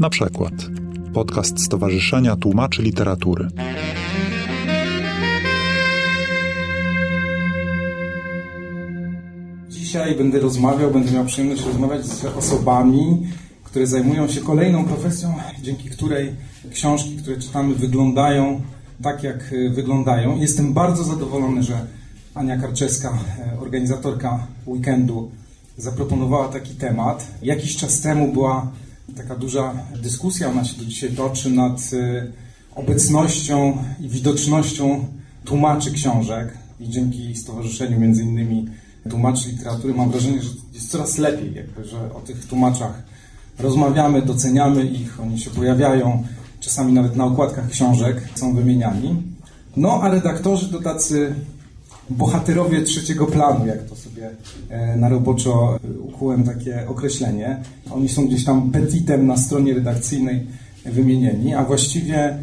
[0.00, 0.52] Na przykład
[1.14, 3.48] podcast Stowarzyszenia Tłumaczy Literatury.
[9.68, 13.26] Dzisiaj będę rozmawiał, będę miał przyjemność rozmawiać z osobami,
[13.64, 16.34] które zajmują się kolejną profesją, dzięki której
[16.72, 18.60] książki, które czytamy, wyglądają
[19.02, 20.38] tak, jak e, wyglądają.
[20.40, 21.86] Jestem bardzo zadowolony, że
[22.34, 25.30] Ania Karczewska, e, organizatorka weekendu,
[25.76, 27.26] zaproponowała taki temat.
[27.42, 28.72] Jakiś czas temu była
[29.16, 32.26] taka duża dyskusja, ona się do dzisiaj toczy nad e,
[32.74, 35.04] obecnością i widocznością
[35.44, 38.66] tłumaczy książek i dzięki stowarzyszeniu między innymi
[39.10, 43.02] tłumaczy literatury mam wrażenie, że jest coraz lepiej, jakby, że o tych tłumaczach
[43.58, 46.24] rozmawiamy, doceniamy ich, oni się pojawiają,
[46.60, 49.22] czasami nawet na okładkach książek są wymieniani.
[49.76, 51.34] No, a redaktorzy to tacy
[52.10, 54.30] bohaterowie trzeciego planu, jak to sobie
[54.68, 57.56] e, na roboczo ukułem takie określenie.
[57.90, 60.46] Oni są gdzieś tam petitem na stronie redakcyjnej
[60.84, 62.38] wymienieni, a właściwie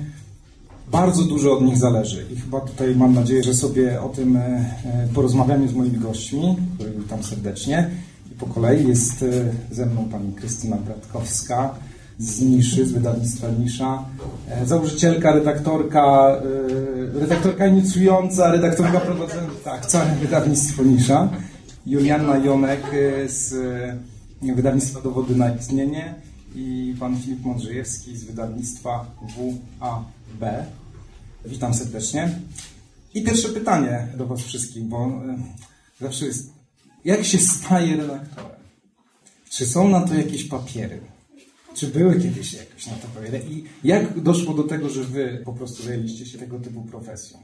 [0.91, 2.25] bardzo dużo od nich zależy.
[2.33, 6.55] I chyba tutaj mam nadzieję, że sobie o tym e, e, porozmawiamy z moimi gośćmi,
[6.75, 7.89] których witam serdecznie.
[8.31, 9.25] I po kolei jest
[9.71, 11.75] ze mną pani Krystyna Bratkowska,
[12.19, 14.05] z Niszy, z wydawnictwa Nisza.
[14.49, 16.37] E, założycielka, redaktorka,
[17.15, 21.29] e, redaktorka inicjująca, redaktorka prowadząca, tak, całe wydawnictwo Nisza.
[21.85, 23.55] Julianna Jonek e, z
[24.41, 26.15] wydawnictwa Dowody na istnienie
[26.55, 29.05] i pan Filip Modrzejewski z wydawnictwa
[30.39, 30.65] WAB.
[31.45, 32.39] Witam serdecznie.
[33.13, 35.11] I pierwsze pytanie do was wszystkich, bo
[36.01, 36.49] zawsze jest,
[37.05, 38.51] jak się staje redaktorem?
[39.49, 41.14] Czy są na to jakieś papiery?
[41.75, 43.41] Czy były kiedyś jakieś na to papiery?
[43.49, 47.39] I jak doszło do tego, że wy po prostu zajęliście się tego typu profesją?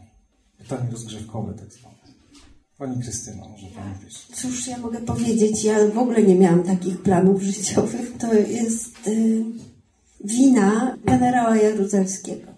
[0.58, 1.96] Pytanie rozgrzewkowe tak zwane.
[2.78, 4.28] Pani Krystyna, może Pani wiesz.
[4.34, 5.64] Cóż ja mogę powiedzieć?
[5.64, 8.18] Ja w ogóle nie miałam takich planów życiowych.
[8.18, 9.44] To jest y,
[10.24, 12.52] wina generała Jaruzelskiego.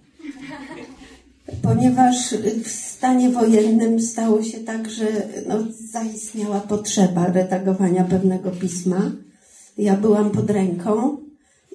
[1.62, 5.06] Ponieważ w stanie wojennym stało się tak, że
[5.48, 5.58] no,
[5.92, 9.12] zaistniała potrzeba redagowania pewnego pisma.
[9.78, 11.23] Ja byłam pod ręką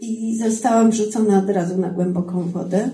[0.01, 2.91] i zostałam wrzucona od razu na głęboką wodę.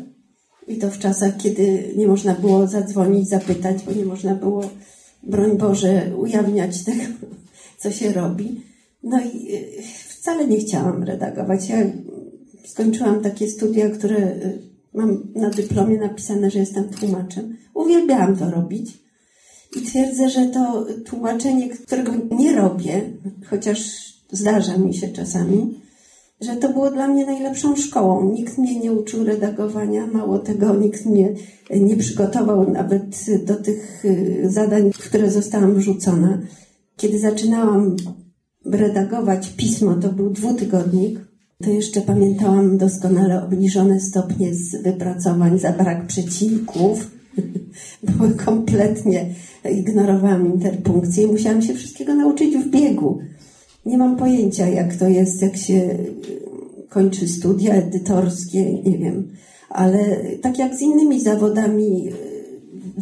[0.68, 4.70] I to w czasach, kiedy nie można było zadzwonić, zapytać, bo nie można było,
[5.22, 7.02] broń Boże, ujawniać tego,
[7.80, 8.60] co się robi.
[9.02, 11.68] No i y, wcale nie chciałam redagować.
[11.68, 11.76] Ja
[12.64, 14.58] skończyłam takie studia, które y,
[14.94, 17.56] mam na dyplomie napisane, że jestem tłumaczem.
[17.74, 19.04] Uwielbiałam to robić.
[19.76, 23.00] I twierdzę, że to tłumaczenie, którego nie robię,
[23.50, 23.78] chociaż
[24.32, 25.80] zdarza mi się czasami,
[26.44, 28.32] że to było dla mnie najlepszą szkołą.
[28.32, 31.34] Nikt mnie nie uczył redagowania, mało tego, nikt mnie
[31.70, 36.38] nie przygotował nawet do tych y, zadań, w które zostałam wrzucona.
[36.96, 37.96] Kiedy zaczynałam
[38.64, 41.20] redagować pismo, to był dwutygodnik,
[41.62, 47.10] to jeszcze pamiętałam doskonale obniżone stopnie z wypracowań za brak przecinków.
[48.02, 49.34] Były kompletnie,
[49.72, 53.18] ignorowałam interpunkcję i musiałam się wszystkiego nauczyć w biegu.
[53.86, 55.98] Nie mam pojęcia, jak to jest, jak się
[56.88, 59.32] kończy studia edytorskie, nie wiem.
[59.68, 62.08] Ale tak jak z innymi zawodami,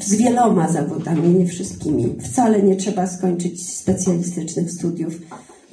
[0.00, 5.20] z wieloma zawodami, nie wszystkimi, wcale nie trzeba skończyć specjalistycznych studiów.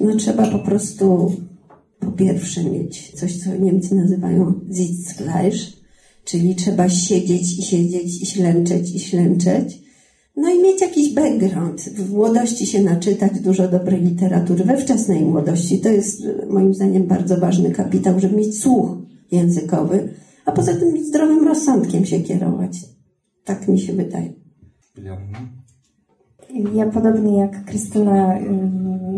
[0.00, 1.32] No trzeba po prostu
[2.00, 5.72] po pierwsze mieć coś, co Niemcy nazywają Sitzfleisch,
[6.24, 9.78] czyli trzeba siedzieć i siedzieć i ślęczeć i ślęczeć
[10.36, 11.80] no i mieć jakiś background.
[11.80, 15.80] W młodości się naczytać dużo dobrej literatury, we wczesnej młodości.
[15.80, 18.96] To jest moim zdaniem bardzo ważny kapitał, żeby mieć słuch
[19.32, 20.14] językowy,
[20.44, 22.78] a poza tym zdrowym rozsądkiem się kierować.
[23.44, 24.32] Tak mi się wydaje.
[26.74, 28.38] Ja podobnie jak Krystyna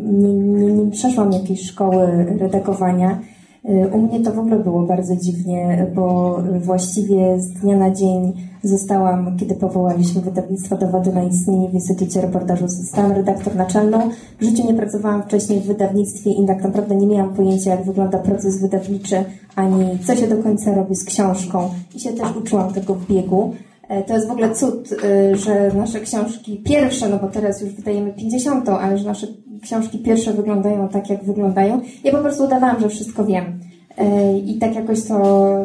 [0.05, 2.07] nie, nie, nie przeszłam jakiejś szkoły
[2.39, 3.21] redagowania.
[3.65, 8.33] U mnie to w ogóle było bardzo dziwnie, bo właściwie z dnia na dzień
[8.65, 14.11] Zostałam, kiedy powołaliśmy wydawnictwo Dowody na istnienie w Instytucie Reportażu, zostałam redaktor naczelną.
[14.41, 18.19] W życiu nie pracowałam wcześniej w wydawnictwie i tak naprawdę nie miałam pojęcia, jak wygląda
[18.19, 19.25] proces wydawniczy,
[19.57, 21.71] ani co się do końca robi z książką.
[21.95, 23.55] I się też uczyłam tego w biegu.
[23.93, 27.71] E, to jest w ogóle cud, e, że nasze książki pierwsze, no bo teraz już
[27.73, 29.27] wydajemy 50, ale że nasze
[29.63, 31.81] książki pierwsze wyglądają tak, jak wyglądają.
[32.05, 33.61] Ja po prostu udawałam, że wszystko wiem.
[33.99, 35.19] E, I tak jakoś to,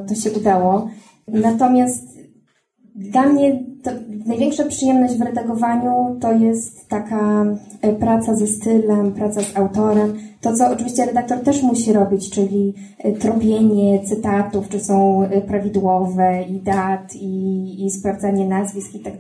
[0.08, 0.90] to się udało.
[1.28, 2.17] Natomiast
[2.98, 3.64] dla mnie
[4.26, 7.46] największa przyjemność w redagowaniu to jest taka
[7.82, 10.18] e, praca ze stylem, praca z autorem.
[10.42, 16.44] To, co oczywiście redaktor też musi robić, czyli e, tropienie cytatów, czy są e, prawidłowe
[16.50, 19.18] i dat, i, i sprawdzanie nazwisk i tak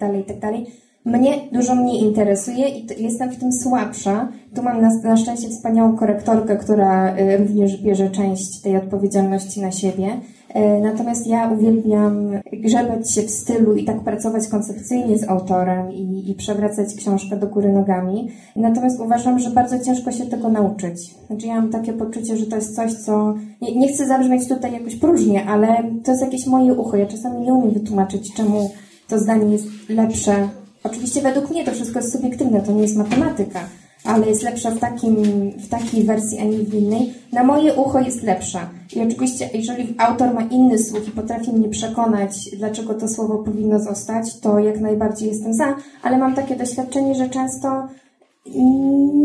[1.08, 4.28] mnie dużo mniej interesuje i jestem w tym słabsza.
[4.56, 9.72] Tu mam na, na szczęście wspaniałą korektorkę, która y, również bierze część tej odpowiedzialności na
[9.72, 10.08] siebie.
[10.08, 16.32] Y, natomiast ja uwielbiam grzebać się w stylu i tak pracować koncepcyjnie z autorem i,
[16.32, 18.30] i przewracać książkę do góry nogami.
[18.56, 21.16] Natomiast uważam, że bardzo ciężko się tego nauczyć.
[21.28, 23.36] Znaczy ja mam takie poczucie, że to jest coś, co...
[23.62, 26.98] Nie, nie chcę zabrzmieć tutaj jakoś próżnie, ale to jest jakieś moje ucho.
[26.98, 28.70] Ja czasami nie umiem wytłumaczyć, czemu
[29.08, 30.50] to zdanie jest lepsze
[30.92, 33.60] Oczywiście według mnie to wszystko jest subiektywne, to nie jest matematyka,
[34.04, 35.16] ale jest lepsza w, takim,
[35.52, 37.14] w takiej wersji, a nie w innej.
[37.34, 38.70] Na moje ucho jest lepsza.
[38.96, 43.80] I oczywiście, jeżeli autor ma inny słuch i potrafi mnie przekonać, dlaczego to słowo powinno
[43.80, 47.88] zostać, to jak najbardziej jestem za, ale mam takie doświadczenie, że często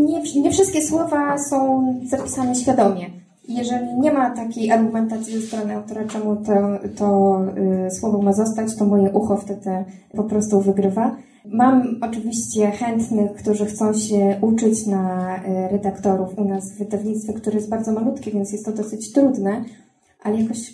[0.05, 3.09] nie, nie wszystkie słowa są zapisane świadomie.
[3.47, 6.53] Jeżeli nie ma takiej argumentacji ze strony autora, czemu to,
[6.95, 7.39] to
[7.87, 9.69] y, słowo ma zostać, to moje ucho wtedy
[10.15, 11.15] po prostu wygrywa.
[11.45, 17.55] Mam oczywiście chętnych, którzy chcą się uczyć na e, redaktorów u nas w wydawnictwie, które
[17.55, 19.65] jest bardzo malutkie, więc jest to dosyć trudne,
[20.23, 20.73] ale jakoś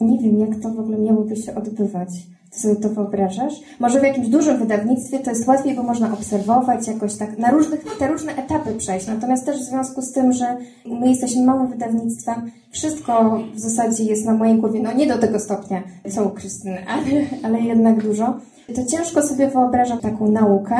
[0.00, 2.08] nie wiem, jak to w ogóle miałoby się odbywać.
[2.50, 3.54] Sobie to wyobrażasz?
[3.80, 7.84] Może w jakimś dużym wydawnictwie to jest łatwiej, bo można obserwować jakoś tak, na różnych,
[7.98, 9.06] te różne etapy przejść.
[9.06, 10.56] Natomiast też w związku z tym, że
[10.86, 15.40] my jesteśmy małym wydawnictwem, wszystko w zasadzie jest na mojej głowie, no nie do tego
[15.40, 18.34] stopnia, co u Krystyny, ale, ale jednak dużo
[18.74, 20.76] to ciężko sobie wyobrażam taką naukę.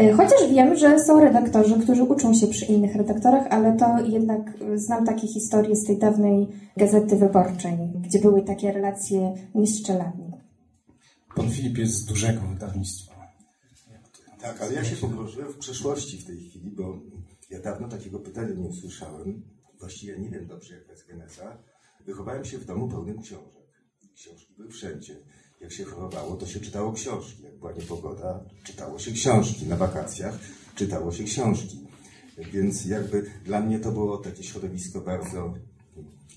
[0.00, 4.52] Y, chociaż wiem, że są redaktorzy, którzy uczą się przy innych redaktorach, ale to jednak
[4.74, 10.27] znam takie historie z tej dawnej gazety wyborczej, gdzie były takie relacje nieszczeladnie.
[11.38, 13.14] Pan Filip jest z dużego wydawnictwa.
[14.40, 16.98] Tak, ale ja się pogrążyłem w przeszłości w tej chwili, bo
[17.50, 19.42] ja dawno takiego pytania nie usłyszałem.
[19.80, 21.58] Właściwie nie wiem dobrze, jaka jest geneza.
[22.06, 23.82] Wychowałem się w domu pełnym książek.
[24.14, 25.16] Książki były wszędzie.
[25.60, 27.42] Jak się chorowało, to się czytało książki.
[27.42, 29.66] Jak była niepogoda, czytało się książki.
[29.66, 30.38] Na wakacjach
[30.74, 31.86] czytało się książki.
[32.52, 35.54] Więc jakby dla mnie to było takie środowisko bardzo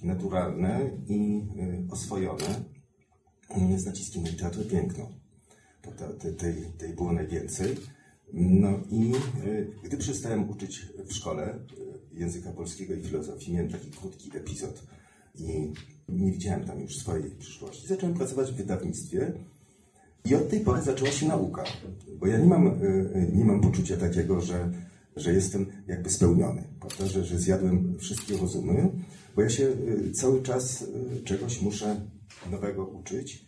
[0.03, 1.41] naturalne i
[1.89, 2.80] y, oswojone
[3.75, 5.11] y, z naciskiem na literaturę piękną.
[5.81, 5.91] To
[6.31, 7.77] tej, tej było najwięcej.
[8.33, 9.11] No i
[9.45, 11.59] y, gdy przestałem uczyć w szkole
[12.13, 14.83] języka polskiego i filozofii, miałem taki krótki epizod
[15.35, 15.73] i
[16.09, 17.87] nie widziałem tam już swojej przyszłości.
[17.87, 19.33] Zacząłem pracować w wydawnictwie
[20.25, 21.63] i od tej pory zaczęła się nauka,
[22.19, 22.71] bo ja nie mam, e,
[23.13, 24.71] e, nie mam poczucia takiego, że,
[25.15, 27.05] że jestem jakby spełniony, prawda?
[27.05, 28.89] Że, że zjadłem wszystkie rozumy,
[29.35, 30.85] bo ja się e, cały czas
[31.23, 32.01] czegoś muszę
[32.51, 33.45] nowego uczyć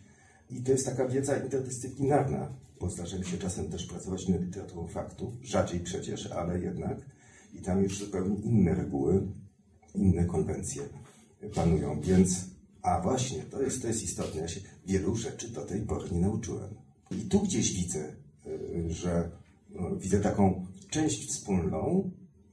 [0.50, 5.34] i to jest taka wiedza interdyscyplinarna, bo zdarza się czasem też pracować nad literaturą faktów,
[5.42, 6.98] rzadziej przecież, ale jednak
[7.54, 9.26] i tam już zupełnie inne reguły,
[9.94, 10.82] inne konwencje
[11.54, 12.54] panują, więc
[12.84, 14.40] a właśnie, to jest, to jest istotne.
[14.40, 16.74] Ja się wielu rzeczy do tej pory nie nauczyłem.
[17.10, 18.14] I tu gdzieś widzę,
[18.46, 19.30] y, że
[19.70, 22.10] no, widzę taką część wspólną,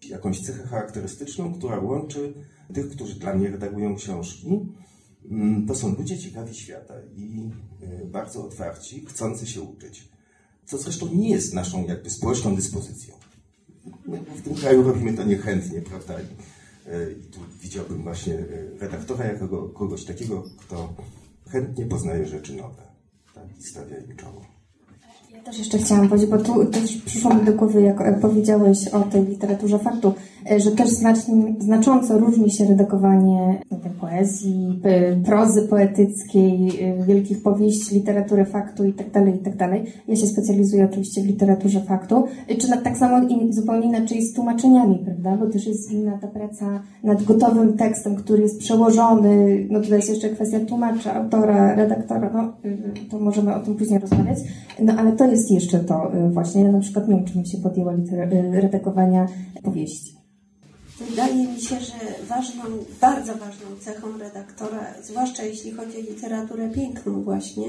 [0.09, 2.33] jakąś cechę charakterystyczną, która łączy
[2.73, 4.59] tych, którzy dla mnie redagują książki.
[5.29, 7.49] Mm, to są ludzie ciekawi świata i
[8.03, 10.09] y, bardzo otwarci, chcący się uczyć.
[10.65, 13.15] Co zresztą nie jest naszą jakby społeczną dyspozycją.
[14.35, 16.13] W tym kraju robimy to niechętnie, prawda?
[16.21, 16.25] I
[17.31, 20.93] tu widziałbym właśnie e, redaktora jako kogoś takiego, kto
[21.49, 22.83] chętnie poznaje rzeczy nowe
[23.35, 23.43] tak?
[23.59, 24.45] i stawia im czoło.
[25.33, 29.01] Ja też jeszcze chciałam powiedzieć, bo tu też przyszło mi do głowy, jak powiedziałeś o
[29.01, 30.13] tej literaturze faktu,
[30.57, 33.61] że też znacznie, znacząco różni się redagowanie
[34.01, 34.81] poezji,
[35.25, 36.71] prozy poetyckiej,
[37.07, 39.57] wielkich powieści, literatury faktu itd., tak itd.
[39.57, 39.71] Tak
[40.07, 42.23] ja się specjalizuję oczywiście w literaturze faktu,
[42.57, 47.23] czy tak samo zupełnie inaczej z tłumaczeniami, prawda, bo też jest inna ta praca nad
[47.23, 52.53] gotowym tekstem, który jest przełożony, no tutaj jest jeszcze kwestia tłumacza, autora, redaktora, no
[53.09, 54.37] to możemy o tym później rozmawiać,
[54.79, 57.47] no ale to jest jeszcze to y, właśnie, ja na przykład nie wiem, czy mi
[57.47, 59.27] się podjęła y, redagowania
[59.63, 60.21] powieści.
[61.09, 62.63] Wydaje mi się, że ważną,
[63.01, 67.65] bardzo ważną cechą redaktora, zwłaszcza jeśli chodzi o literaturę piękną właśnie,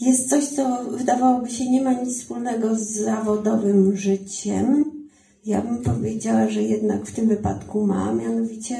[0.00, 4.84] jest coś, co wydawałoby się nie ma nic wspólnego z zawodowym życiem.
[5.46, 8.12] Ja bym powiedziała, że jednak w tym wypadku ma.
[8.12, 8.76] Mianowicie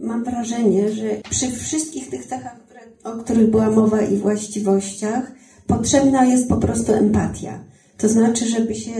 [0.00, 2.56] mam wrażenie, że przy wszystkich tych cechach,
[3.04, 5.32] o których była mowa i właściwościach,
[5.66, 7.64] potrzebna jest po prostu empatia.
[7.98, 8.92] To znaczy, żeby się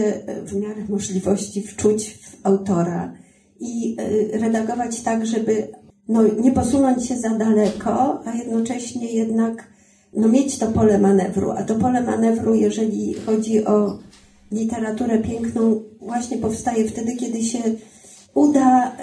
[0.45, 3.20] w miarę możliwości wczuć w autora
[3.61, 5.67] i e, redagować tak, żeby
[6.07, 9.67] no, nie posunąć się za daleko, a jednocześnie jednak
[10.13, 11.51] no, mieć to pole manewru.
[11.51, 13.99] A to pole manewru, jeżeli chodzi o
[14.51, 17.59] literaturę piękną, właśnie powstaje wtedy, kiedy się
[18.33, 18.95] uda y,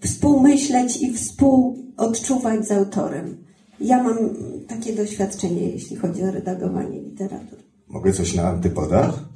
[0.00, 3.36] współmyśleć i współodczuwać z autorem.
[3.80, 4.18] Ja mam
[4.68, 7.62] takie doświadczenie, jeśli chodzi o redagowanie literatury.
[7.88, 9.33] Mogę coś na antypodach?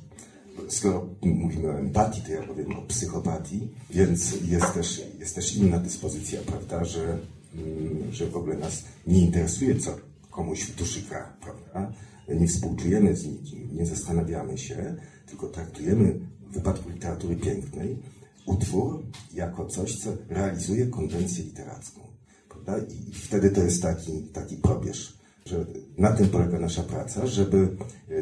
[0.68, 5.78] Skoro mówimy o empatii, to ja powiem o psychopatii, więc jest też, jest też inna
[5.78, 7.18] dyspozycja, prawda, że,
[7.54, 9.96] mm, że w ogóle nas nie interesuje, co
[10.30, 11.92] komuś w duszy gra, prawda?
[12.28, 14.96] Nie współczujemy z nikim, nie zastanawiamy się,
[15.26, 16.18] tylko traktujemy
[16.50, 17.98] w wypadku literatury pięknej
[18.46, 19.02] utwór
[19.34, 22.00] jako coś, co realizuje konwencję literacką.
[22.48, 22.78] Prawda?
[22.78, 25.66] I wtedy to jest taki, taki probierz, że
[25.98, 27.76] na tym polega nasza praca, żeby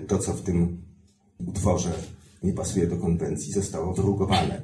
[0.07, 0.83] to, co w tym
[1.47, 1.93] utworze
[2.43, 4.61] nie pasuje do konwencji, zostało wyrugowane.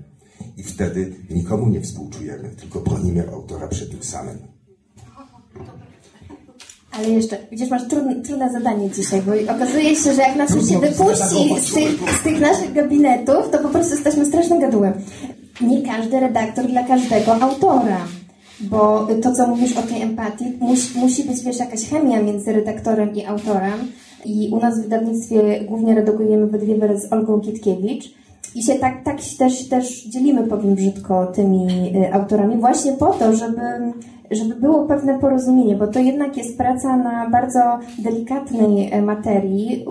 [0.57, 4.39] I wtedy nikomu nie współczujemy, tylko bronimy autora przed tym samym.
[6.93, 10.69] Ale jeszcze, widzisz, masz trudne, trudne zadanie dzisiaj, bo okazuje się, że jak nas już
[10.69, 14.93] się wypuści z tych, z tych naszych gabinetów, to po prostu jesteśmy strasznym gadułem.
[15.61, 18.07] Nie każdy redaktor dla każdego autora.
[18.61, 23.15] Bo to, co mówisz o tej empatii, musi, musi być, wiesz, jakaś chemia między redaktorem
[23.15, 23.93] i autorem.
[24.25, 28.15] I u nas w wydawnictwie głównie redagujemy we dwie z Olgą Kitkiewicz.
[28.55, 33.37] I się tak, tak też, też dzielimy, powiem brzydko, tymi y, autorami, właśnie po to,
[33.37, 33.61] żeby
[34.33, 39.85] żeby było pewne porozumienie, bo to jednak jest praca na bardzo delikatnej e, materii.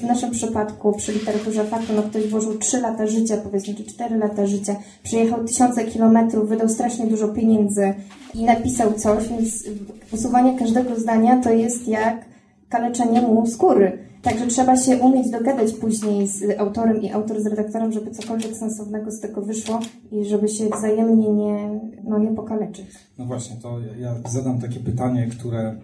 [0.00, 4.16] W naszym przypadku przy literaturze faktu no ktoś włożył 3 lata życia, powiedzmy, czy 4
[4.16, 7.94] lata życia, przyjechał tysiące kilometrów, wydał strasznie dużo pieniędzy
[8.34, 9.64] i napisał coś, więc
[10.12, 12.31] usuwanie każdego zdania to jest jak
[12.72, 13.98] kaleczenie mu skóry.
[14.22, 19.10] Także trzeba się umieć dogadać później z autorem i autor z redaktorem, żeby cokolwiek sensownego
[19.10, 19.80] z tego wyszło
[20.12, 22.86] i żeby się wzajemnie nie, no, nie pokaleczyć.
[23.18, 25.76] No właśnie, to ja zadam takie pytanie, które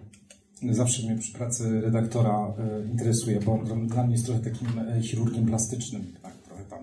[0.71, 5.45] zawsze mnie przy pracy redaktora e, interesuje, bo dla mnie jest trochę takim e, chirurgiem
[5.45, 6.13] plastycznym.
[6.23, 6.79] Tak, trochę tam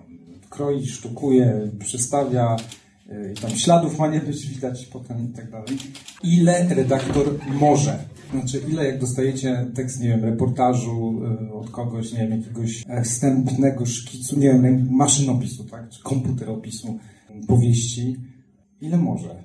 [0.49, 2.55] kroi, sztukuje, przystawia,
[3.09, 5.77] e, tam śladów ma nie być widać potem i tak dalej.
[6.23, 7.25] Ile redaktor
[7.59, 7.99] może
[8.31, 13.85] znaczy, ile jak dostajecie tekst, nie wiem, reportażu y, od kogoś, nie wiem, jakiegoś wstępnego
[13.85, 16.99] szkicu, nie wiem, maszynopisu, tak, czy komputeropisu,
[17.47, 18.15] powieści,
[18.81, 19.43] ile może?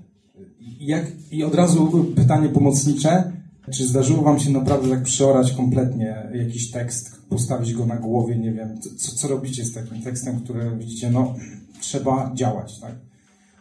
[0.81, 3.33] Jak, I od razu pytanie pomocnicze,
[3.71, 8.53] czy zdarzyło wam się naprawdę tak przeorać kompletnie jakiś tekst, postawić go na głowie, nie
[8.53, 11.35] wiem, co, co robicie z takim tekstem, który widzicie, no,
[11.81, 12.95] trzeba działać, tak?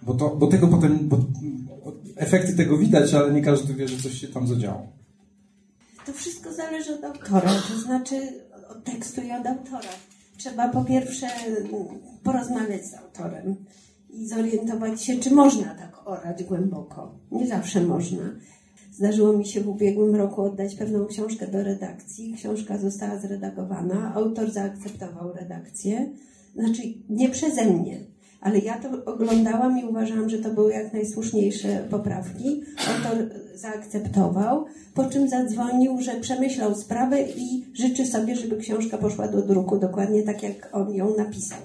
[0.04, 1.18] Bo, to, bo tego potem, bo
[2.16, 5.00] efekty tego widać, ale nie każdy wie, że coś się tam zadziało.
[6.05, 8.15] To wszystko zależy od autora, to znaczy
[8.70, 9.89] od tekstu i od autora.
[10.38, 11.27] Trzeba po pierwsze
[12.24, 13.55] porozmawiać z autorem
[14.10, 17.15] i zorientować się, czy można tak orać głęboko.
[17.31, 18.24] Nie zawsze można.
[18.91, 22.34] Zdarzyło mi się w ubiegłym roku oddać pewną książkę do redakcji.
[22.34, 26.10] Książka została zredagowana, autor zaakceptował redakcję.
[26.55, 28.00] Znaczy, nie przeze mnie,
[28.41, 32.62] ale ja to oglądałam i uważałam, że to były jak najsłuszniejsze poprawki.
[32.77, 39.41] Autor zaakceptował, po czym zadzwonił, że przemyślał sprawę i życzy sobie, żeby książka poszła do
[39.41, 41.60] druku dokładnie tak, jak on ją napisał.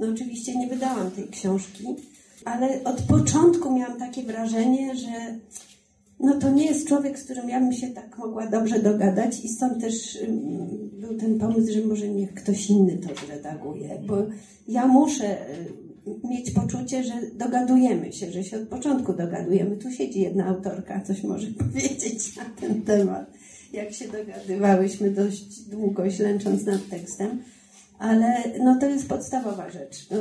[0.00, 1.84] No oczywiście nie wydałam tej książki,
[2.44, 5.38] ale od początku miałam takie wrażenie, że
[6.20, 9.48] no to nie jest człowiek, z którym ja bym się tak mogła dobrze dogadać i
[9.48, 10.18] stąd też
[10.92, 14.16] był ten pomysł, że może niech ktoś inny to zredaguje, bo
[14.68, 15.36] ja muszę
[16.24, 19.76] mieć poczucie, że dogadujemy się, że się od początku dogadujemy.
[19.76, 23.30] Tu siedzi jedna autorka, coś może powiedzieć na ten temat,
[23.72, 27.42] jak się dogadywałyśmy dość długo, ślęcząc nad tekstem,
[27.98, 28.34] ale
[28.64, 30.10] no to jest podstawowa rzecz.
[30.10, 30.16] No,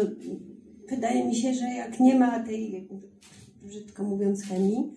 [0.90, 2.88] wydaje mi się, że jak nie ma tej,
[3.64, 4.94] brzydko mówiąc, chemii,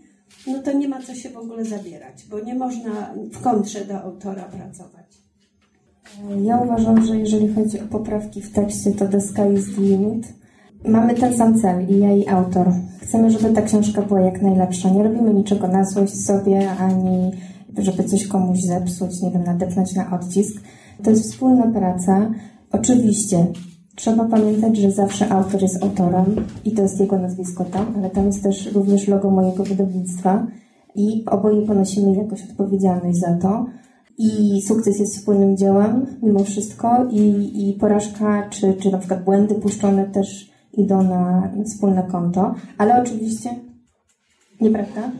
[0.46, 4.00] no to nie ma co się w ogóle zabierać, bo nie można w kontrze do
[4.02, 5.08] autora pracować.
[6.44, 10.38] Ja uważam, że jeżeli chodzi o poprawki w tekście, to the sky is the limit
[10.84, 12.72] Mamy ten sam cel, i ja, i autor.
[13.00, 14.90] Chcemy, żeby ta książka była jak najlepsza.
[14.90, 17.30] Nie robimy niczego na złość sobie, ani
[17.78, 20.62] żeby coś komuś zepsuć, nie wiem, nadepnąć na odcisk.
[21.02, 22.30] To jest wspólna praca.
[22.72, 23.46] Oczywiście
[23.96, 26.24] trzeba pamiętać, że zawsze autor jest autorem
[26.64, 30.46] i to jest jego nazwisko tam, ale tam jest też również logo mojego wydawnictwa
[30.94, 33.66] i oboje ponosimy jakoś odpowiedzialność za to.
[34.18, 39.54] I sukces jest wspólnym dziełem mimo wszystko i, i porażka, czy, czy na przykład błędy
[39.54, 40.47] puszczone też
[40.78, 43.50] idą na wspólne konto, ale oczywiście
[44.60, 45.10] nieprawda?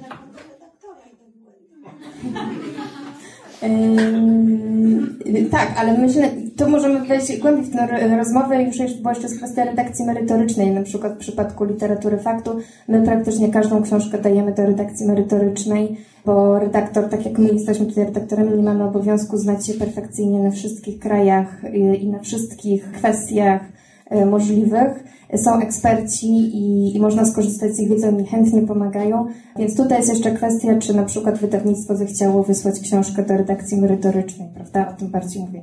[3.62, 8.62] Yy, tak, ale myślę, to możemy wejść głębiej w tę rozmowę.
[8.62, 10.70] Już była jeszcze kwestia redakcji merytorycznej.
[10.70, 12.50] Na przykład w przypadku literatury faktu
[12.88, 15.96] my praktycznie każdą książkę dajemy do redakcji merytorycznej,
[16.26, 20.50] bo redaktor, tak jak my jesteśmy tutaj redaktorami, nie mamy obowiązku znać się perfekcyjnie na
[20.50, 21.62] wszystkich krajach
[22.00, 23.77] i na wszystkich kwestiach
[24.26, 25.04] możliwych
[25.36, 29.26] są eksperci i, i można skorzystać z ich wiedzy, oni chętnie pomagają.
[29.58, 34.48] Więc tutaj jest jeszcze kwestia, czy na przykład wydawnictwo zechciało wysłać książkę do redakcji merytorycznej,
[34.54, 34.92] prawda?
[34.94, 35.62] O tym bardziej mówię.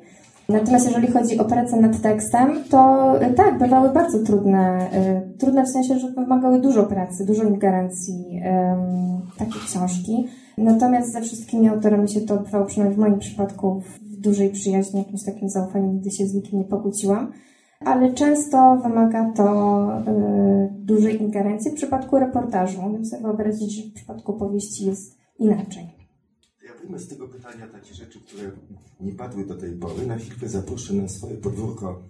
[0.50, 4.90] Natomiast jeżeli chodzi o pracę nad tekstem, to y, tak, bywały bardzo trudne.
[5.34, 8.80] y, Trudne w sensie, że wymagały dużo pracy, dużo ingerencji em,
[9.38, 10.28] takie książki.
[10.58, 15.24] Natomiast ze wszystkimi autorami się to odbywało, przynajmniej w moim przypadku, w dużej przyjaźni, jakimś
[15.24, 17.32] takim zaufaniu, nigdy się z nikim nie pokłóciłam.
[17.79, 21.72] Ale często wymaga to y, dużej ingerencji.
[21.72, 25.84] W przypadku reportażu, umiem sobie wyobrazić, że w przypadku powieści jest inaczej.
[26.65, 28.51] Ja wyjmę z tego pytania takie rzeczy, które
[29.00, 30.08] nie padły do tej pory.
[30.08, 32.03] Na chwilkę zaproszę na swoje podwórko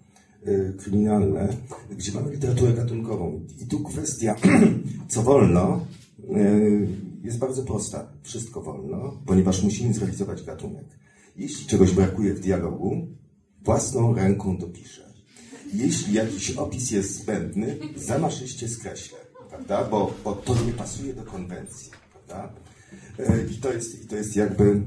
[0.47, 1.47] y, kryminalne,
[1.91, 3.41] gdzie mamy literaturę gatunkową.
[3.61, 4.35] I tu kwestia,
[5.07, 5.85] co wolno,
[6.19, 6.87] y,
[7.23, 8.07] jest bardzo prosta.
[8.21, 10.85] Wszystko wolno, ponieważ musimy zrealizować gatunek.
[11.35, 13.07] Jeśli czegoś brakuje w dialogu,
[13.63, 15.14] własną ręką dopiszę.
[15.75, 19.17] Jeśli jakiś opis jest zbędny, zamaszyście skreślę,
[19.49, 19.83] prawda?
[19.83, 22.53] Bo, bo to nie pasuje do konwencji, prawda?
[23.19, 24.81] E, I to jest, i to jest jakby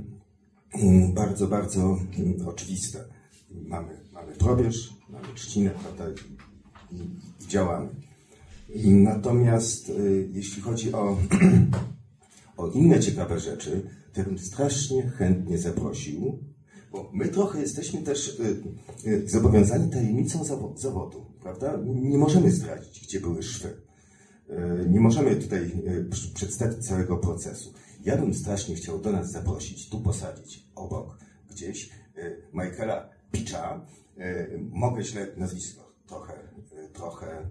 [0.75, 3.05] mm, bardzo, bardzo mm, oczywiste.
[3.51, 6.05] Mamy, mamy probierz, mamy trzcinę, prawda?
[6.11, 7.01] I, i,
[7.45, 7.89] i działamy.
[8.85, 11.19] Natomiast y, jeśli chodzi o,
[12.57, 16.39] o inne ciekawe rzeczy, to bym strasznie chętnie zaprosił,
[16.93, 18.63] bo my trochę jesteśmy też y,
[19.11, 21.79] y, zobowiązani tajemnicą zawo- zawodu, prawda?
[21.85, 23.69] Nie możemy zdradzić, gdzie były szwy.
[24.51, 25.61] Y, Nie możemy tutaj
[26.11, 27.73] pr- przedstawić całego procesu.
[28.05, 31.19] Ja bym strasznie chciał do nas zaprosić, tu posadzić, obok,
[31.51, 31.91] gdzieś,
[32.53, 33.87] Michaela Picza.
[34.71, 36.35] Mogę źle nazwisko trochę,
[36.93, 37.47] trochę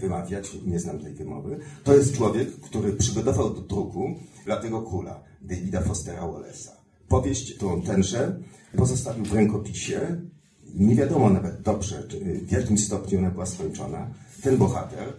[0.00, 1.58] wymawiać, nie znam tej wymowy.
[1.84, 4.14] To jest człowiek, który przygotował do druku
[4.46, 6.75] Latego Króla Davida Fostera Wallace'a.
[7.08, 8.40] Powieść, którą tenże
[8.76, 10.20] pozostawił w rękopisie.
[10.74, 12.08] Nie wiadomo nawet dobrze,
[12.42, 14.10] w jakim stopniu ona była skończona.
[14.42, 15.12] Ten bohater,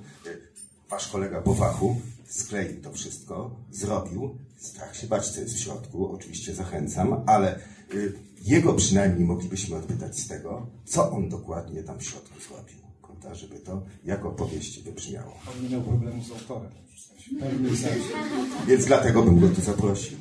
[0.89, 4.37] wasz kolega po fachu, skleił to wszystko, zrobił.
[4.57, 7.59] Strach się bać, co jest w środku, oczywiście zachęcam, ale
[7.93, 8.13] y,
[8.45, 13.59] jego przynajmniej moglibyśmy odpytać z tego, co on dokładnie tam w środku zrobił, prawda, żeby
[13.59, 15.33] to jako powieść wybrzmiało.
[15.55, 16.71] On nie miał problemu z autorem.
[17.59, 18.13] W sensie.
[18.67, 20.17] Więc dlatego bym go tu zaprosił.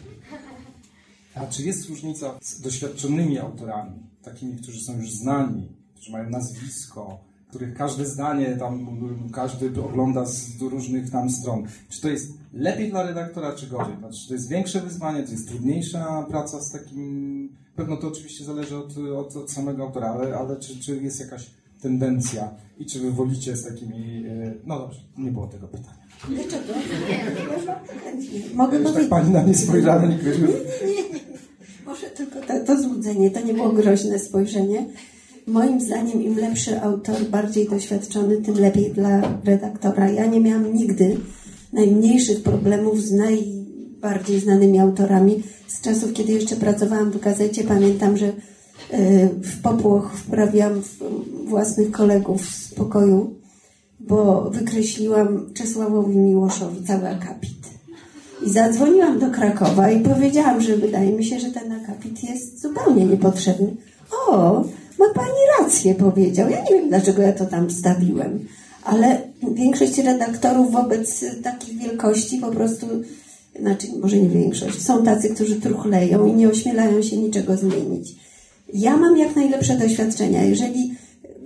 [1.36, 7.18] A czy jest różnica z doświadczonymi autorami, takimi, którzy są już znani, którzy mają nazwisko,
[7.48, 8.86] których każde zdanie tam,
[9.32, 11.66] każdy ogląda z różnych tam stron.
[11.88, 13.96] Czy to jest lepiej dla redaktora, czy gorzej?
[13.98, 17.56] Znaczy, czy to jest większe wyzwanie, czy jest trudniejsza praca z takim...
[17.76, 21.50] Pewno to oczywiście zależy od, od, od samego autora, ale, ale czy, czy jest jakaś
[21.82, 24.24] tendencja i czy wy wolicie z takimi...
[24.28, 26.06] e, No dobrze, nie było tego pytania.
[26.28, 26.72] Dlaczego?
[28.54, 29.10] Mogę Już tak powiedzieć.
[29.10, 30.48] pani na mnie spojrzała, nie groziła.
[31.86, 34.86] Może tylko to, to złudzenie, to nie było groźne spojrzenie.
[35.46, 40.10] Moim zdaniem im lepszy autor, bardziej doświadczony, tym lepiej dla redaktora.
[40.10, 41.16] Ja nie miałam nigdy
[41.72, 45.42] najmniejszych problemów z najbardziej znanymi autorami.
[45.66, 48.32] Z czasów, kiedy jeszcze pracowałam w gazecie, pamiętam, że
[49.42, 50.98] w popłoch wprawiłam w-
[51.48, 53.34] własnych kolegów z pokoju,
[54.00, 57.56] bo wykreśliłam Czesławowi Miłoszowi cały akapit.
[58.46, 63.04] I zadzwoniłam do Krakowa i powiedziałam, że wydaje mi się, że ten akapit jest zupełnie
[63.04, 63.76] niepotrzebny.
[64.28, 64.64] O,
[64.98, 66.50] ma pani rację, powiedział.
[66.50, 68.38] Ja nie wiem, dlaczego ja to tam wstawiłem.
[68.84, 69.20] Ale
[69.54, 72.86] większość redaktorów wobec takich wielkości po prostu,
[73.60, 78.25] znaczy może nie większość, są tacy, którzy truchleją i nie ośmielają się niczego zmienić.
[78.74, 80.44] Ja mam jak najlepsze doświadczenia.
[80.44, 80.94] Jeżeli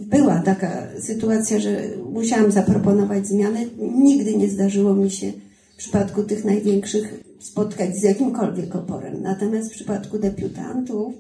[0.00, 5.33] była taka sytuacja, że musiałam zaproponować zmiany, nigdy nie zdarzyło mi się
[5.74, 9.22] w przypadku tych największych spotkać z jakimkolwiek oporem.
[9.22, 11.14] Natomiast w przypadku debiutantów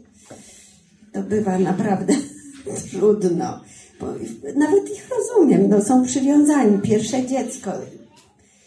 [1.12, 2.14] to bywa naprawdę
[2.90, 3.60] trudno.
[4.00, 4.06] Bo
[4.56, 7.72] nawet ich rozumiem, no, są przywiązani, pierwsze dziecko.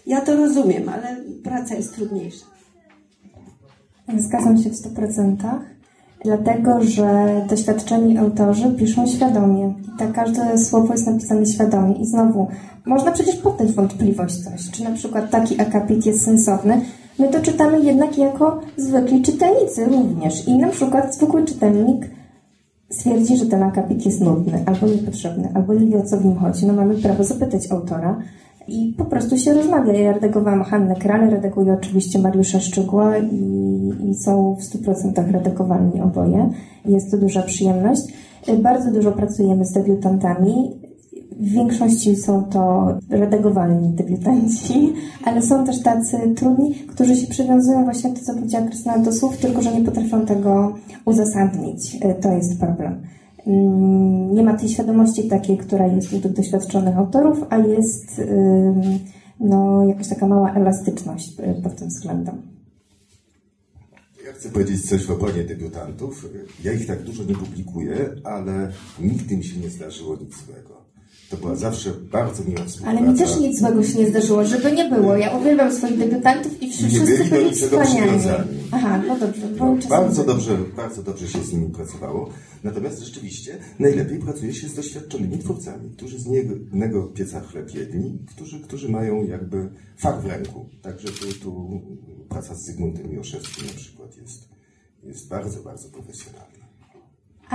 [0.06, 2.46] Ja to rozumiem, ale praca jest trudniejsza.
[4.18, 5.60] Zgadzam się w 100%,
[6.24, 7.06] dlatego że
[7.50, 9.74] doświadczeni autorzy piszą świadomie.
[9.96, 11.94] I tak każde słowo jest napisane świadomie.
[11.94, 12.48] I znowu,
[12.86, 16.82] można przecież poddać wątpliwość coś, czy na przykład taki akapit jest sensowny.
[17.20, 20.48] My to czytamy jednak jako zwykli czytelnicy również.
[20.48, 22.10] I na przykład zwykły czytelnik
[22.90, 26.36] stwierdzi, że ten akapit jest nudny, albo niepotrzebny, albo nie wie o co w nim
[26.36, 26.66] chodzi.
[26.66, 28.20] No mamy prawo zapytać autora
[28.68, 29.94] i po prostu się rozmawia.
[29.94, 36.50] Ja redagowałam Hannę Kral, redaguję oczywiście Mariusza Szczygła i, i są w 100% redagowalni oboje.
[36.86, 38.02] Jest to duża przyjemność.
[38.62, 40.72] Bardzo dużo pracujemy z debiutantami.
[41.40, 44.94] W większości są to redagowalni debiutanci,
[45.26, 49.12] ale są też tacy trudni, którzy się przywiązują właśnie jak to, co powiedziała Krystyna, do
[49.12, 50.74] słów, tylko że nie potrafią tego
[51.06, 52.00] uzasadnić.
[52.22, 53.02] To jest problem.
[53.48, 58.22] Mm, Nie ma tej świadomości takiej, która jest u tych doświadczonych autorów, a jest
[59.40, 62.42] no, jakaś taka mała elastyczność y, pod tym względem.
[64.26, 66.30] Ja chcę powiedzieć coś w obronie debiutantów.
[66.64, 70.73] Ja ich tak dużo nie publikuję, ale nigdy mi się nie zdarzyło nic złego.
[71.34, 73.00] To była zawsze bardzo miła współpraca.
[73.00, 75.18] Ale mi też nic złego się nie zdarzyło, żeby nie było.
[75.18, 78.20] Ja uwielbiam swoich debiutantów i Nie wszyscy byli byli wspaniali.
[78.72, 79.42] Aha, no dobrze.
[79.60, 82.30] No, bardzo dobrze, bardzo dobrze się z nimi pracowało.
[82.64, 88.60] Natomiast rzeczywiście najlepiej pracuje się z doświadczonymi twórcami, którzy z jednego pieca chleb jedli, którzy,
[88.60, 90.70] którzy mają jakby fach w ręku.
[90.82, 91.82] Także tu, tu
[92.30, 94.50] praca z Zygmuntem Miłoszewskim na przykład jest,
[95.04, 96.63] jest bardzo, bardzo profesjonalna.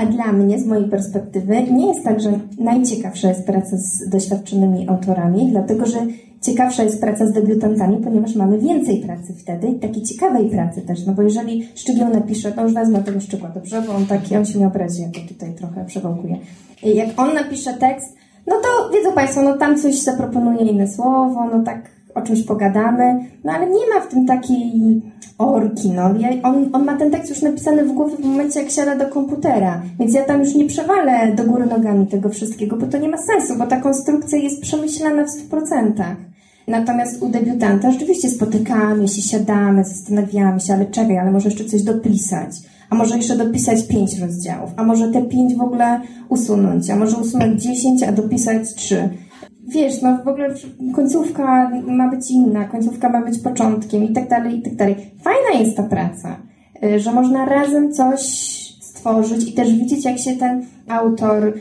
[0.01, 4.89] A dla mnie, z mojej perspektywy, nie jest tak, że najciekawsza jest praca z doświadczonymi
[4.89, 5.99] autorami, dlatego że
[6.41, 11.07] ciekawsza jest praca z debiutantami, ponieważ mamy więcej pracy wtedy i takiej ciekawej pracy też,
[11.07, 14.45] no bo jeżeli Szczygieł napisze, to już wezmę tego Szczygła, dobrze, bo on taki, on
[14.45, 16.37] się nie obrazi, jak go tutaj trochę przewałkuje.
[16.83, 21.63] Jak on napisze tekst, no to wiedzą Państwo, no tam coś zaproponuje inne słowo, no
[21.63, 24.73] tak o czymś pogadamy, no ale nie ma w tym takiej
[25.39, 26.11] orki, no.
[26.43, 29.83] On, on ma ten tekst już napisany w głowie w momencie, jak siada do komputera,
[29.99, 33.19] więc ja tam już nie przewalę do góry nogami tego wszystkiego, bo to nie ma
[33.19, 35.93] sensu, bo ta konstrukcja jest przemyślana w 100%.
[36.69, 41.83] Natomiast u debiutanta rzeczywiście spotykamy się, siadamy, zastanawiamy się, ale czekaj, ale może jeszcze coś
[41.83, 42.51] dopisać.
[42.91, 47.17] A może jeszcze dopisać pięć rozdziałów, a może te pięć w ogóle usunąć, a może
[47.17, 49.09] usunąć dziesięć, a dopisać trzy.
[49.69, 50.55] Wiesz, no w ogóle
[50.95, 54.97] końcówka ma być inna, końcówka ma być początkiem i tak dalej, i tak dalej.
[55.23, 56.37] Fajna jest ta praca,
[56.85, 58.21] y, że można razem coś
[58.81, 61.55] stworzyć i też widzieć, jak się ten autor,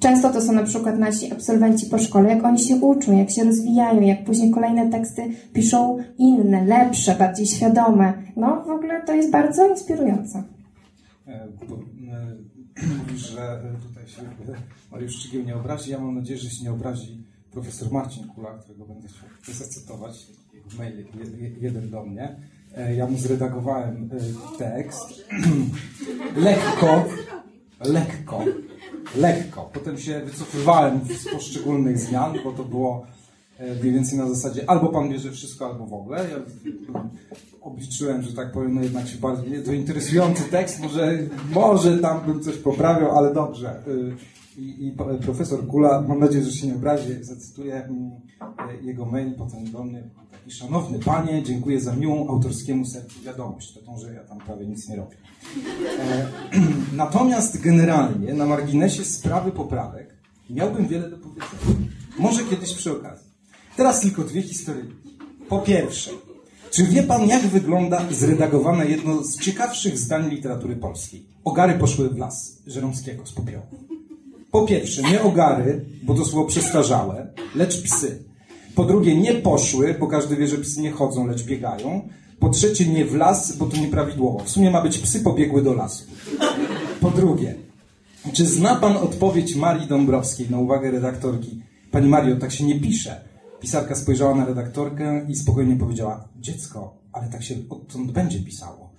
[0.00, 3.44] często to są na przykład nasi absolwenci po szkole, jak oni się uczą, jak się
[3.44, 5.22] rozwijają, jak później kolejne teksty
[5.52, 8.12] piszą inne, lepsze, bardziej świadome.
[8.36, 10.42] No w ogóle to jest bardzo inspirujące.
[11.26, 11.48] E, e,
[12.98, 14.56] Mówisz, że tutaj się e,
[14.92, 15.90] Mariusz Szczygieł nie obrazi.
[15.90, 17.23] Ja mam nadzieję, że się nie obrazi
[17.54, 20.26] profesor Marcin Kula, którego będę chciał zacytować.
[20.54, 21.04] Jego mail je-
[21.48, 22.36] je- jeden do mnie.
[22.76, 24.10] E, Ja mu zredagowałem
[24.54, 25.24] e, tekst.
[26.46, 27.04] lekko,
[27.80, 28.44] lekko,
[29.16, 29.70] lekko.
[29.74, 33.06] Potem się wycofywałem z poszczególnych zmian, bo to było
[33.58, 36.30] e, mniej więcej na zasadzie albo pan bierze wszystko, albo w ogóle.
[36.30, 36.36] Ja
[37.60, 41.18] obliczyłem, że tak powiem, no jednak się bardziej, to interesujący tekst, może,
[41.54, 43.82] może tam bym coś poprawiał, ale dobrze.
[44.56, 48.10] I, i profesor Kula, mam nadzieję, że się nie obrazi, zacytuję mm,
[48.70, 50.02] e, jego mail potem do mnie.
[50.30, 53.74] Taki szanowny panie, dziękuję za miłą autorskiemu sercu wiadomość.
[53.74, 55.16] To tą, że ja tam prawie nic nie robię.
[55.98, 56.28] E,
[56.96, 60.14] Natomiast generalnie na marginesie sprawy poprawek
[60.50, 61.88] miałbym wiele do powiedzenia.
[62.18, 63.30] Może kiedyś przy okazji.
[63.76, 64.84] Teraz tylko dwie historie.
[65.48, 66.10] Po pierwsze,
[66.70, 71.26] czy wie pan, jak wygląda zredagowane jedno z ciekawszych zdań literatury polskiej?
[71.44, 73.93] Ogary poszły w las Żeromskiego z popiołu.
[74.54, 78.24] Po pierwsze, nie ogary, bo to słowo przestarzałe, lecz psy.
[78.74, 82.08] Po drugie, nie poszły, bo każdy wie, że psy nie chodzą, lecz biegają.
[82.38, 84.44] Po trzecie, nie w las, bo to nieprawidłowo.
[84.44, 86.04] W sumie ma być psy pobiegły do lasu.
[87.00, 87.54] Po drugie,
[88.32, 91.62] czy zna pan odpowiedź Marii Dąbrowskiej na uwagę redaktorki?
[91.90, 93.20] Pani Mario, tak się nie pisze.
[93.60, 98.90] Pisarka spojrzała na redaktorkę i spokojnie powiedziała: Dziecko, ale tak się odtąd będzie pisało.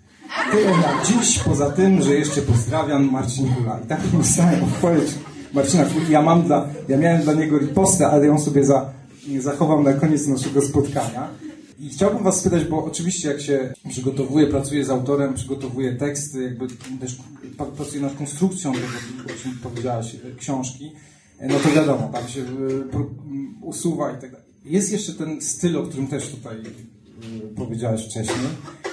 [0.51, 3.79] Tyle na dziś, poza tym, że jeszcze pozdrawiam Marcin Kula.
[3.85, 5.09] I tak dostałem odpowiedź
[5.53, 5.86] Marcina.
[6.10, 8.93] Ja mam dla, ja miałem dla niego ripostę, ale ją sobie za,
[9.39, 11.29] zachowam na koniec naszego spotkania.
[11.79, 16.67] I chciałbym was spytać, bo oczywiście jak się przygotowuję, pracuję z autorem, przygotowuję teksty, jakby
[17.01, 17.17] też
[17.77, 18.86] pracuję nad konstrukcją tego,
[19.25, 20.91] o czym powiedziałaś, e, książki,
[21.39, 24.45] e, no to wiadomo, tam się e, pro- m, usuwa i tak dalej.
[24.65, 26.55] Jest jeszcze ten styl, o którym też tutaj
[27.55, 28.38] powiedziałeś wcześniej.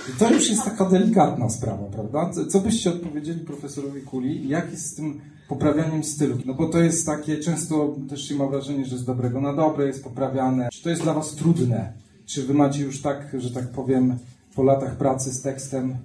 [0.09, 2.31] I to już jest taka delikatna sprawa, prawda?
[2.49, 4.49] Co byście odpowiedzieli profesorowi Kuli?
[4.49, 6.39] Jak jest z tym poprawianiem stylu?
[6.47, 9.87] No bo to jest takie, często też się ma wrażenie, że z dobrego na dobre
[9.87, 10.69] jest poprawiane.
[10.73, 11.93] Czy to jest dla was trudne?
[12.27, 14.19] Czy wy macie już tak, że tak powiem,
[14.55, 15.97] po latach pracy z tekstem,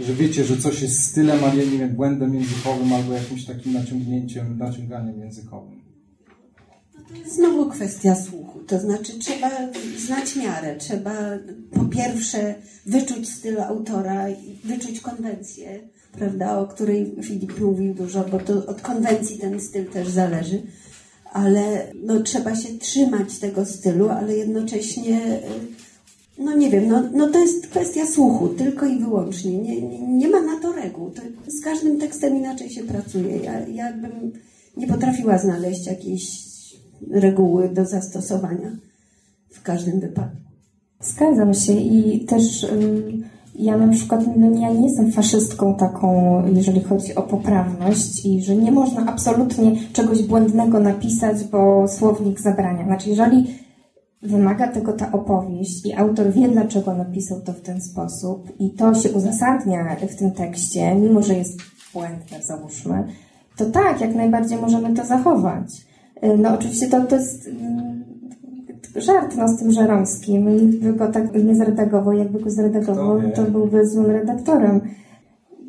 [0.00, 3.72] że wiecie, że coś jest stylem, a nie, nie wiem, błędem językowym albo jakimś takim
[3.72, 5.80] naciągnięciem, naciąganiem językowym?
[7.26, 9.50] Znowu kwestia słuchu, to znaczy trzeba
[9.98, 11.12] znać miarę, trzeba
[11.72, 12.54] po pierwsze
[12.86, 15.80] wyczuć styl autora, i wyczuć konwencję,
[16.12, 20.62] prawda, o której Filip mówił dużo, bo to od konwencji ten styl też zależy,
[21.32, 25.40] ale no, trzeba się trzymać tego stylu, ale jednocześnie, y,
[26.38, 30.28] no nie wiem, no, no to jest kwestia słuchu, tylko i wyłącznie, nie, nie, nie
[30.28, 34.32] ma na to reguł, to z każdym tekstem inaczej się pracuje, ja, ja bym
[34.76, 36.50] nie potrafiła znaleźć jakiejś
[37.10, 38.76] reguły do zastosowania
[39.50, 40.36] w każdym wypadku.
[41.00, 43.24] Zgadzam się i też ym,
[43.64, 48.56] ja na przykład no, ja nie jestem faszystką taką, jeżeli chodzi o poprawność i że
[48.56, 52.84] nie można absolutnie czegoś błędnego napisać, bo słownik zabrania.
[52.84, 53.46] Znaczy, jeżeli
[54.22, 58.94] Wymaga tego ta opowieść i autor wie, dlaczego napisał to w ten sposób i to
[58.94, 61.60] się uzasadnia w tym tekście, mimo że jest
[61.92, 63.04] błędne, załóżmy,
[63.56, 65.86] to tak, jak najbardziej możemy to zachować.
[66.38, 68.04] No oczywiście to, to jest mm,
[68.96, 70.44] żart no, z tym Żeromskim.
[70.80, 72.12] By go tak nie zredagował.
[72.12, 74.80] Jakby go zredagował, to byłby złym redaktorem.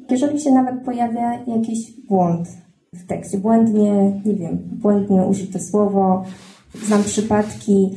[0.09, 2.47] Jeżeli się nawet pojawia jakiś błąd
[2.93, 6.23] w tekście, błędnie, nie wiem, błędnie użyte słowo,
[6.85, 7.89] znam przypadki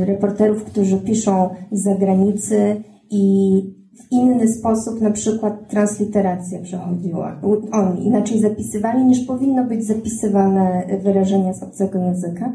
[0.00, 3.62] y, reporterów, którzy piszą z zagranicy i
[3.94, 7.40] w inny sposób na przykład transliteracja przechodziła.
[7.72, 12.52] Oni inaczej zapisywali niż powinno być zapisywane wyrażenia z obcego języka.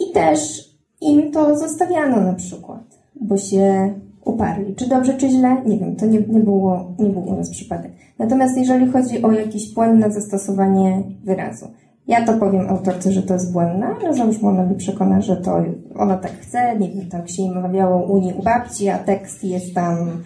[0.00, 4.74] I też im to zostawiano na przykład, bo się uparli.
[4.74, 5.56] Czy dobrze, czy źle?
[5.66, 7.92] Nie wiem, to nie, nie, było, nie był u nas przypadek.
[8.18, 11.66] Natomiast jeżeli chodzi o jakieś błędne zastosowanie wyrazu,
[12.06, 15.64] ja to powiem autorce, że to jest błędne, ale załóżmy ona mi przekona, że to
[15.96, 19.44] ona tak chce, nie wiem, tak się im mawiało u niej u babci, a tekst
[19.44, 20.22] jest tam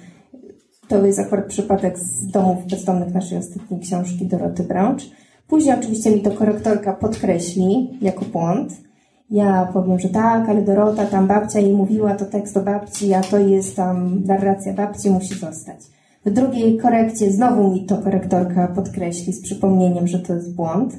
[0.88, 5.10] to jest akurat przypadek z domów bezdomnych naszej ostatniej książki Doroty Brącz.
[5.48, 8.87] Później oczywiście mi to korektorka podkreśli jako błąd.
[9.30, 13.20] Ja powiem, że tak, ale Dorota, tam babcia jej mówiła, to tekst o babci, a
[13.20, 15.80] to jest tam narracja babci, musi zostać.
[16.24, 20.96] W drugiej korekcie znowu mi to korektorka podkreśli z przypomnieniem, że to jest błąd.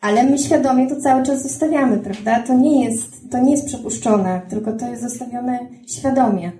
[0.00, 2.42] Ale my świadomie to cały czas zostawiamy, prawda?
[2.42, 6.52] To nie jest, to nie jest przepuszczone, tylko to jest zostawione świadomie.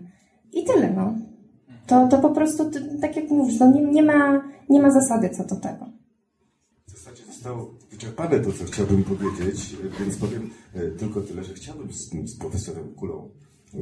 [0.53, 1.15] I tyle, no.
[1.87, 5.45] To, to po prostu, tak jak mówisz, no nie, nie, ma, nie ma zasady co
[5.45, 5.87] do tego.
[6.87, 11.93] W zasadzie zostało wyczerpane to, co chciałbym powiedzieć, więc powiem e, tylko tyle, że chciałbym
[11.93, 13.31] z, z profesorem Kulą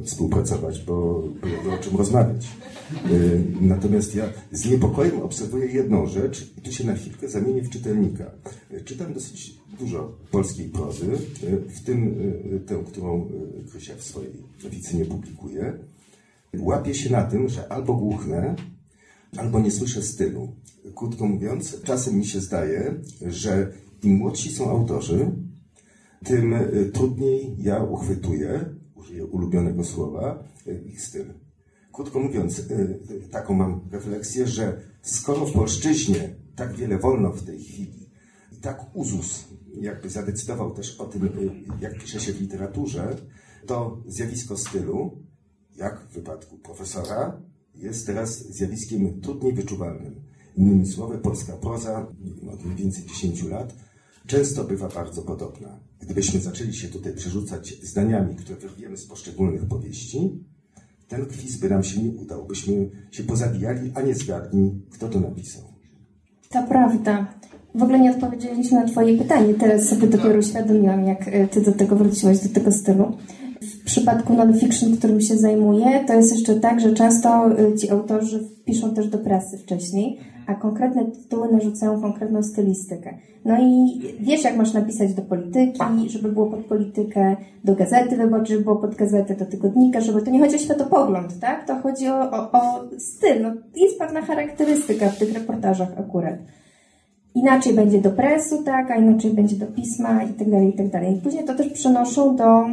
[0.05, 1.23] współpracować, bo
[1.63, 2.45] było o czym rozmawiać.
[2.45, 3.09] E,
[3.61, 8.31] natomiast ja z niepokojem obserwuję jedną rzecz i tu się na chwilkę zamienię w czytelnika.
[8.71, 11.05] E, czytam dosyć dużo polskiej prozy,
[11.67, 12.15] w tym
[12.65, 13.29] tę, którą
[13.71, 14.31] Krysia w swojej
[14.71, 15.79] wicynie publikuje
[16.57, 18.55] łapię się na tym, że albo głuchnę,
[19.37, 20.55] albo nie słyszę stylu.
[20.95, 22.95] Krótko mówiąc, czasem mi się zdaje,
[23.27, 23.71] że
[24.03, 25.31] im młodsi są autorzy,
[26.25, 31.25] tym y, trudniej ja uchwytuję, użyję ulubionego słowa, y, ich styl.
[31.93, 37.63] Krótko mówiąc, y, taką mam refleksję, że skoro w polszczyźnie tak wiele wolno w tej
[37.63, 38.09] chwili
[38.51, 39.47] i tak uzus
[39.81, 41.29] jakby zadecydował też o tym,
[41.81, 43.15] jak pisze się w literaturze,
[43.65, 45.23] to zjawisko stylu
[45.75, 47.41] jak w wypadku profesora,
[47.75, 50.15] jest teraz zjawiskiem trudniej wyczuwalnym.
[50.57, 52.07] Innymi słowy, polska proza,
[52.51, 53.75] od mniej więcej 10 lat,
[54.29, 55.79] często bywa bardzo podobna.
[55.99, 60.43] Gdybyśmy zaczęli się tutaj przerzucać zdaniami, które wyrwiemy z poszczególnych powieści,
[61.07, 62.45] ten quiz by nam się nie udał.
[62.45, 65.63] Byśmy się pozabijali, a nie zgadli, kto to napisał.
[66.49, 67.33] To prawda.
[67.75, 69.53] W ogóle nie odpowiedzieliśmy na Twoje pytanie.
[69.53, 73.17] Teraz sobie dopiero uświadomiłam, jak e, Ty do tego wróciłaś, do tego stylu
[73.89, 78.93] przypadku non-fiction, którym się zajmuję, to jest jeszcze tak, że często y, ci autorzy piszą
[78.93, 83.13] też do prasy wcześniej, a konkretne tytuły narzucają konkretną stylistykę.
[83.45, 88.55] No i wiesz, jak masz napisać do polityki, żeby było pod politykę, do gazety wyborczej,
[88.55, 91.67] żeby było pod gazetę, do tygodnika, żeby to nie chodzi o światopogląd, tak?
[91.67, 93.41] To chodzi o, o, o styl.
[93.41, 96.35] No, jest pewna charakterystyka w tych reportażach akurat.
[97.35, 100.89] Inaczej będzie do presu, tak, a inaczej będzie do pisma i tak dalej, i tak
[100.89, 101.21] dalej.
[101.23, 102.65] Później to też przenoszą do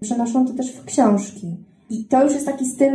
[0.00, 1.56] przenoszą to też w książki.
[1.90, 2.92] I to już jest taki styl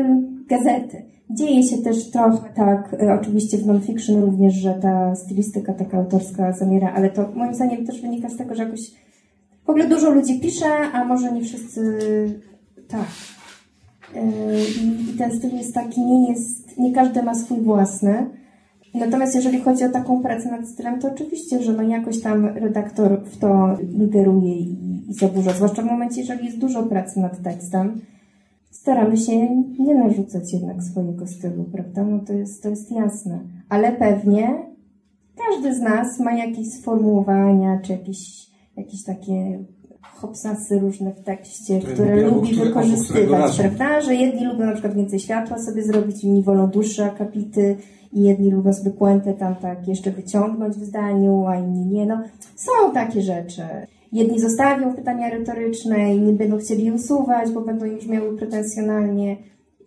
[0.49, 1.16] gazety.
[1.29, 6.51] Dzieje się też trochę tak, e, oczywiście w non-fiction również, że ta stylistyka taka autorska
[6.51, 8.91] zamiera, ale to moim zdaniem też wynika z tego, że jakoś
[9.65, 11.99] w ogóle dużo ludzi pisze, a może nie wszyscy
[12.87, 13.07] tak.
[14.15, 14.21] E,
[15.13, 18.29] I ten styl jest taki, nie jest, nie każdy ma swój własny.
[18.93, 23.23] Natomiast jeżeli chodzi o taką pracę nad stylem, to oczywiście, że no jakoś tam redaktor
[23.25, 24.71] w to ingeruje i,
[25.09, 25.53] i zaburza.
[25.53, 28.01] Zwłaszcza w momencie, jeżeli jest dużo pracy nad tekstem,
[28.87, 32.03] staramy się nie narzucać jednak swojego stylu, prawda?
[32.03, 33.39] No to jest, to jest jasne.
[33.69, 34.65] Ale pewnie
[35.37, 39.63] każdy z nas ma jakieś sformułowania, czy jakieś, jakieś takie
[40.01, 44.01] hopsasy różne w tekście, które, które lubi które, wykorzystywać, prawda?
[44.01, 47.77] Że jedni lubią na przykład więcej światła sobie zrobić, inni wolą dłuższe akapity,
[48.13, 52.05] i jedni lubią sobie puentę tam tak jeszcze wyciągnąć w zdaniu, a inni nie.
[52.05, 52.23] No,
[52.55, 53.61] są takie rzeczy.
[54.11, 59.37] Jedni zostawią pytania retoryczne, inni będą chcieli je usuwać, bo będą już miały pretensjonalnie.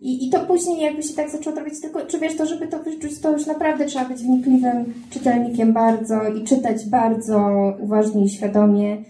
[0.01, 2.83] I, I to później jakby się tak zaczęło robić, tylko czy wiesz, to żeby to
[2.83, 9.03] wyczuć, to już naprawdę trzeba być wnikliwym czytelnikiem bardzo i czytać bardzo uważnie i świadomie.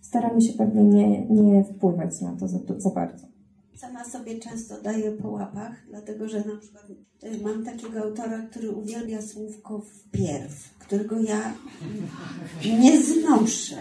[0.00, 3.26] Staramy się pewnie nie, nie wpływać na to za, za bardzo.
[3.76, 6.84] Sama sobie często daję po łapach, dlatego że na przykład
[7.24, 11.54] y, mam takiego autora, który uwielbia słówko wpierw, którego ja
[12.80, 13.76] nie znoszę.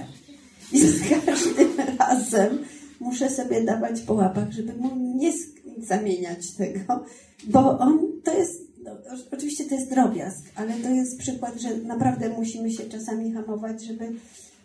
[0.73, 2.57] I z każdym razem
[2.99, 5.33] muszę sobie dawać po łapach, żeby mu nie
[5.77, 7.05] zamieniać tego,
[7.47, 8.91] bo on to jest, no,
[9.31, 14.11] oczywiście to jest drobiazg, ale to jest przykład, że naprawdę musimy się czasami hamować, żeby,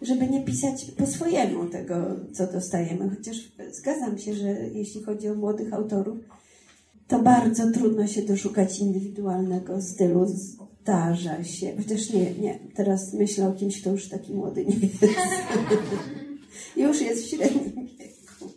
[0.03, 1.95] żeby nie pisać po swojemu tego,
[2.33, 3.11] co dostajemy.
[3.17, 3.37] Chociaż
[3.73, 6.19] zgadzam się, że jeśli chodzi o młodych autorów,
[7.09, 10.27] to bardzo trudno się doszukać indywidualnego stylu.
[10.83, 15.17] Zdarza się, chociaż nie, nie, teraz myślę o kimś, kto już taki młody nie jest.
[16.77, 18.55] już jest w średnim wieku.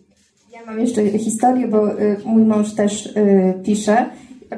[0.53, 4.09] Ja mam jeszcze historię, bo y, mój mąż też y, pisze.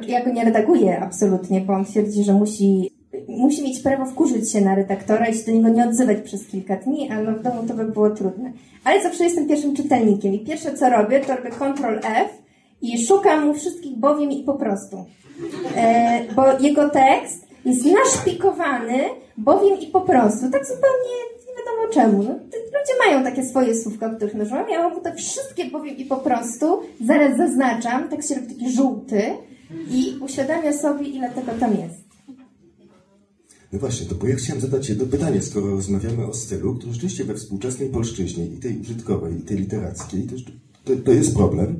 [0.07, 2.91] Ja go nie redaguję absolutnie, bo on twierdzi, że musi,
[3.27, 6.75] musi mieć prawo wkurzyć się na redaktora i się do niego nie odzywać przez kilka
[6.75, 8.51] dni, a no w domu to by było trudne.
[8.83, 12.29] Ale zawsze jestem pierwszym czytelnikiem i pierwsze co robię, to robię Ctrl F
[12.81, 15.05] i szukam mu wszystkich bowiem i po prostu.
[15.75, 18.99] E, bo jego tekst jest naszpikowany
[19.37, 20.51] bowiem i po prostu.
[20.51, 21.15] Tak zupełnie
[21.47, 22.23] nie wiadomo czemu.
[22.23, 24.69] No, ludzie mają takie swoje słówka, których używam.
[24.69, 26.79] Ja mam te wszystkie bowiem i po prostu.
[27.05, 29.21] Zaraz zaznaczam, tak się robi taki żółty
[29.91, 32.07] i uświadamia sobie, ile tego tam jest.
[33.73, 37.23] No właśnie, to bo ja chciałem zadać jedno pytanie, skoro rozmawiamy o stylu, który rzeczywiście
[37.23, 40.35] we współczesnej polszczyźnie, i tej użytkowej, i tej literackiej, to,
[40.83, 41.79] to, to jest problem.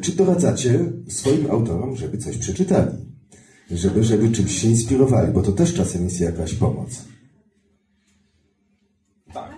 [0.00, 3.07] Czy doradzacie swoim autorom, żeby coś przeczytali?
[3.70, 7.04] Żeby, żeby czymś się inspirowali, bo to też czasem jest jakaś pomoc.
[9.34, 9.50] Tak.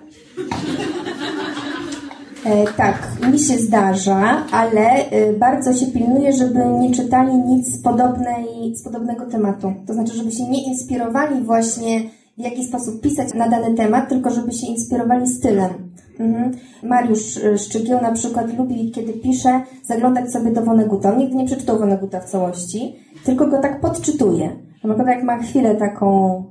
[2.44, 7.83] E, tak, mi się zdarza, ale e, bardzo się pilnuję, żeby nie czytali nic z,
[7.83, 9.73] podobnej, z podobnego tematu.
[9.87, 12.01] To znaczy, żeby się nie inspirowali właśnie
[12.38, 15.90] w jaki sposób pisać na dany temat, tylko żeby się inspirowali stylem.
[16.18, 16.53] Mhm.
[16.83, 21.12] Mariusz e, Szczygieł na przykład lubi, kiedy pisze, zaglądać sobie do Woneguta.
[21.12, 24.56] On nigdy nie przeczytał Woneguta w całości, tylko go tak podczytuje.
[24.85, 26.44] Na przykład jak ma chwilę taką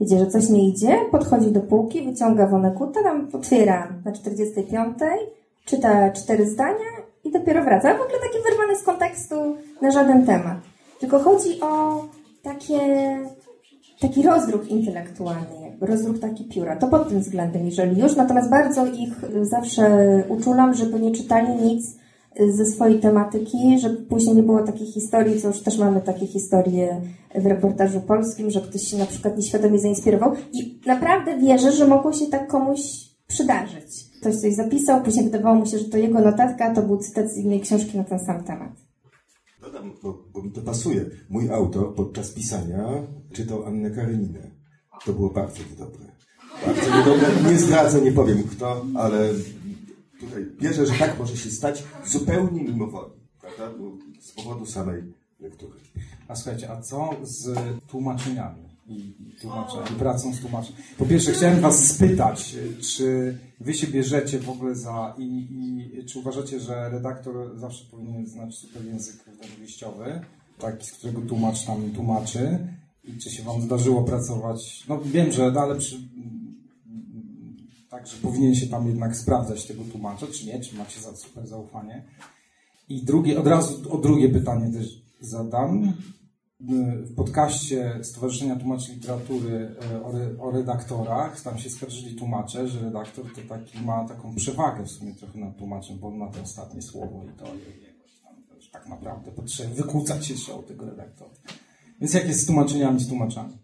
[0.00, 4.98] Wiecie, że coś nie idzie, podchodzi do półki, wyciąga Vonneguta, tam otwiera na 45,
[5.64, 6.88] czyta cztery zdania
[7.24, 7.94] i dopiero wraca.
[7.94, 9.34] W ogóle taki wyrwany z kontekstu
[9.82, 10.58] na żaden temat.
[11.00, 12.04] Tylko chodzi o
[12.42, 12.80] takie,
[14.00, 16.76] taki rozruch intelektualny, rozruch taki pióra.
[16.76, 18.16] To pod tym względem, jeżeli już.
[18.16, 21.96] Natomiast bardzo ich zawsze uczulam, żeby nie czytali nic
[22.48, 27.00] ze swojej tematyki, żeby później nie było takiej historii, co już też mamy takie historie
[27.34, 32.12] w reportażu polskim, że ktoś się na przykład nieświadomie zainspirował i naprawdę wierzę, że mogło
[32.12, 32.80] się tak komuś
[33.26, 34.08] przydarzyć.
[34.20, 37.36] Ktoś coś zapisał, później wydawało mu się, że to jego notatka, to był cytat z
[37.36, 38.72] innej książki na ten sam temat.
[39.60, 41.04] Dodam, bo, bo mi to pasuje.
[41.30, 42.88] Mój autor podczas pisania
[43.32, 44.50] czytał Annę Kareninę.
[45.04, 46.04] To było bardzo niedobre.
[46.66, 47.50] Bardzo niedobre.
[47.50, 49.28] Nie zdradzę, nie powiem kto, ale
[50.20, 53.70] tutaj wierzę, że tak może się stać zupełnie mimowolnie, prawda?
[54.20, 55.02] Z powodu samej
[55.40, 55.78] lektury.
[56.28, 60.82] A słuchajcie, a co z tłumaczeniami i, tłumaczeniami, pracą z tłumaczeniem?
[60.98, 66.18] Po pierwsze, chciałem Was spytać, czy Wy się bierzecie w ogóle za i, i czy
[66.18, 69.16] uważacie, że redaktor zawsze powinien znać super język
[69.58, 70.20] wyjściowy,
[70.58, 72.58] taki, z którego tłumacz tam tłumaczy?
[73.04, 74.84] I czy się Wam zdarzyło pracować?
[74.88, 75.96] No wiem, że no, ale przy,
[77.90, 82.04] Także powinien się tam jednak sprawdzać tego tłumacza, czy nie, czy macie za super zaufanie.
[82.88, 85.92] I drugie, od razu o drugie pytanie też zadam.
[86.60, 92.80] W podcaście Stowarzyszenia Tłumaczy Literatury e, o, re, o redaktorach, tam się skarżyli tłumacze, że
[92.80, 96.42] redaktor to taki ma taką przewagę w sumie trochę nad tłumaczem, bo on ma to
[96.42, 101.30] ostatnie słowo i to jakoś tak naprawdę potrzeba wykłócać się o tego redaktora.
[102.00, 103.58] Więc jak jest z tłumaczeniami, z tłumaczami?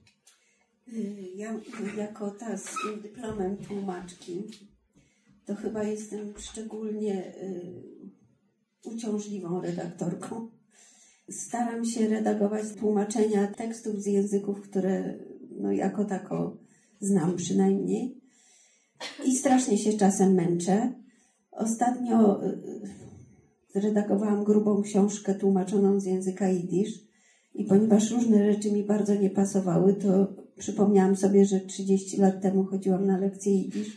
[0.95, 1.61] Y, ja
[1.97, 4.43] jako ta z dyplomem tłumaczki,
[5.47, 7.83] to chyba jestem szczególnie y,
[8.85, 10.49] uciążliwą redaktorką.
[11.31, 15.19] Staram się redagować tłumaczenia tekstów z języków, które
[15.51, 16.57] no, jako tako
[17.01, 18.21] znam przynajmniej.
[19.25, 20.93] I strasznie się czasem męczę.
[21.51, 22.59] Ostatnio y,
[23.75, 27.01] zredagowałam grubą książkę tłumaczoną z języka jidysz
[27.55, 32.65] i ponieważ różne rzeczy mi bardzo nie pasowały, to przypomniałam sobie, że 30 lat temu
[32.65, 33.97] chodziłam na lekcję jidysz.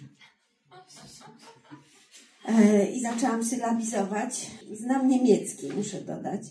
[2.47, 4.51] E, I zaczęłam sylabizować.
[4.73, 6.41] Znam niemiecki, muszę dodać.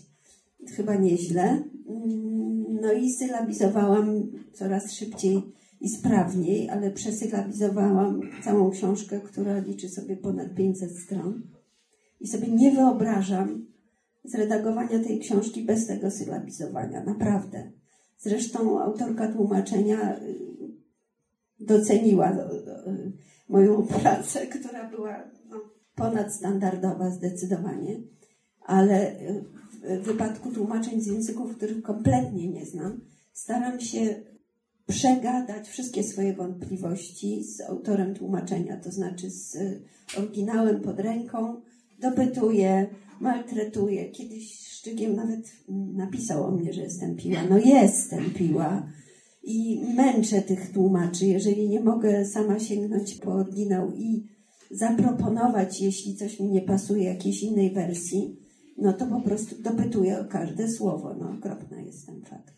[0.75, 1.63] Chyba nieźle.
[1.89, 5.41] Mm, no i sylabizowałam coraz szybciej
[5.81, 11.41] i sprawniej, ale przesylabizowałam całą książkę, która liczy sobie ponad 500 stron.
[12.19, 13.65] I sobie nie wyobrażam
[14.23, 17.03] zredagowania tej książki bez tego sylabizowania.
[17.03, 17.71] Naprawdę.
[18.17, 20.35] Zresztą autorka tłumaczenia y,
[21.59, 22.35] doceniła y,
[22.89, 23.11] y,
[23.49, 25.57] moją pracę, która była no,
[25.95, 28.01] ponadstandardowa zdecydowanie,
[28.61, 29.15] ale
[29.83, 33.01] w wypadku tłumaczeń z języków, których kompletnie nie znam,
[33.33, 34.15] staram się
[34.87, 39.57] przegadać wszystkie swoje wątpliwości z autorem tłumaczenia, to znaczy z
[40.17, 41.61] oryginałem pod ręką
[41.99, 42.87] dopytuje,
[43.19, 44.09] maltretuje.
[44.11, 45.39] Kiedyś Szczygiem nawet
[45.93, 47.39] napisał o mnie, że jestem piła.
[47.49, 48.87] No jestem piła.
[49.43, 54.27] I męczę tych tłumaczy, jeżeli nie mogę sama sięgnąć po oryginał i
[54.71, 58.39] zaproponować, jeśli coś mi nie pasuje, jakiejś innej wersji,
[58.77, 61.15] no to po prostu dopytuję o każde słowo.
[61.19, 62.53] No okropna jest ten fakt.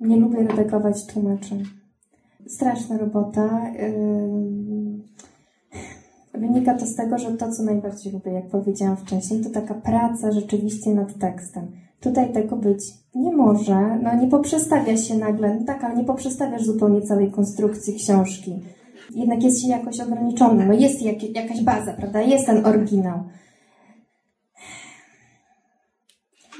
[0.00, 1.62] Nie lubię redagować tłumaczy.
[2.46, 3.72] Straszna robota.
[6.34, 10.32] Wynika to z tego, że to, co najbardziej lubię, jak powiedziałam wcześniej, to taka praca
[10.32, 11.66] rzeczywiście nad tekstem.
[12.00, 13.98] Tutaj tego być nie może.
[14.02, 18.62] No nie poprzestawia się nagle, no tak, ale nie poprzestawiasz zupełnie całej konstrukcji książki.
[19.14, 20.66] Jednak jest się jakoś ograniczony.
[20.66, 22.20] No jest jak, jakaś baza, prawda?
[22.20, 23.18] Jest ten oryginał.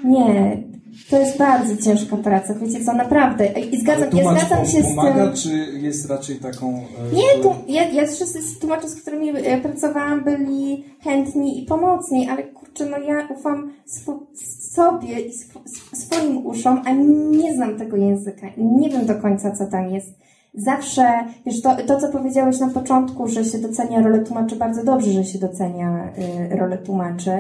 [0.05, 0.63] Nie,
[1.11, 3.47] to jest bardzo ciężka praca, wiecie co, naprawdę.
[3.47, 5.53] I zgadzam, ja zgadzam się pomaga, z tym.
[5.53, 6.75] czy jest raczej taką.
[6.77, 12.29] E, nie, tu, ja, ja wszyscy tłumacze, z którymi e, pracowałam, byli chętni i pomocni,
[12.29, 14.27] ale kurczę, no ja ufam sw
[14.73, 15.61] sobie i sw
[15.93, 16.93] swoim uszom, a
[17.31, 20.19] nie znam tego języka i nie wiem do końca, co tam jest.
[20.55, 25.11] Zawsze, wiesz, to, to co powiedziałeś na początku, że się docenia rolę tłumaczy, bardzo dobrze,
[25.11, 26.13] że się docenia
[26.53, 27.31] y, rolę tłumaczy.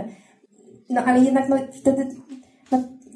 [0.90, 2.06] No ale jednak no, wtedy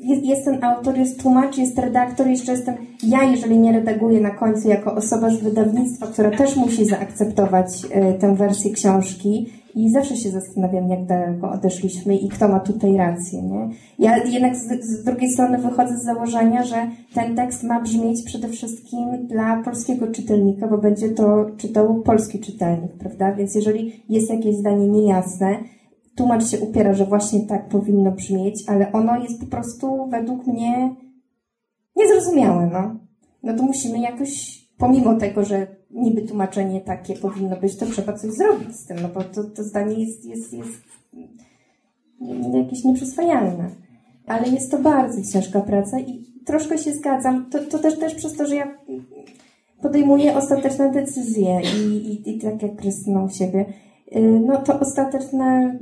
[0.03, 4.68] jest, ten autor, jest tłumacz, jest redaktor, jeszcze jestem ja, jeżeli nie redaguję na końcu
[4.68, 10.30] jako osoba z wydawnictwa, która też musi zaakceptować y, tę wersję książki i zawsze się
[10.30, 13.68] zastanawiam, jak daleko odeszliśmy i kto ma tutaj rację, nie?
[13.98, 18.48] Ja jednak z, z drugiej strony wychodzę z założenia, że ten tekst ma brzmieć przede
[18.48, 23.32] wszystkim dla polskiego czytelnika, bo będzie to czytał polski czytelnik, prawda?
[23.32, 25.57] Więc jeżeli jest jakieś zdanie niejasne,
[26.17, 30.97] tłumacz się upiera, że właśnie tak powinno brzmieć, ale ono jest po prostu według mnie
[31.97, 32.97] niezrozumiałe, no.
[33.43, 38.31] No to musimy jakoś, pomimo tego, że niby tłumaczenie takie powinno być, to trzeba coś
[38.31, 40.83] zrobić z tym, no bo to, to zdanie jest, jest, jest
[42.55, 43.71] jakieś nieprzyswajalne.
[44.27, 47.51] Ale jest to bardzo ciężka praca i troszkę się zgadzam.
[47.51, 48.79] To, to też, też przez to, że ja
[49.83, 53.65] podejmuję ostateczne decyzje i, i, i tak jak Krystyna u siebie,
[54.17, 55.79] y, no to ostateczne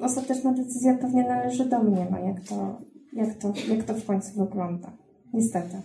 [0.00, 2.80] ostateczna decyzja pewnie należy do mnie, no jak to,
[3.12, 4.92] jak to, jak to w końcu wygląda.
[5.32, 5.82] Niestety.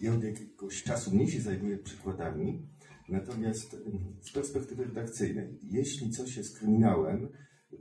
[0.00, 2.68] Ja od jakiegoś czasu mniej się zajmuję przykładami,
[3.08, 3.76] natomiast
[4.20, 7.28] z perspektywy redakcyjnej, jeśli coś jest kryminałem,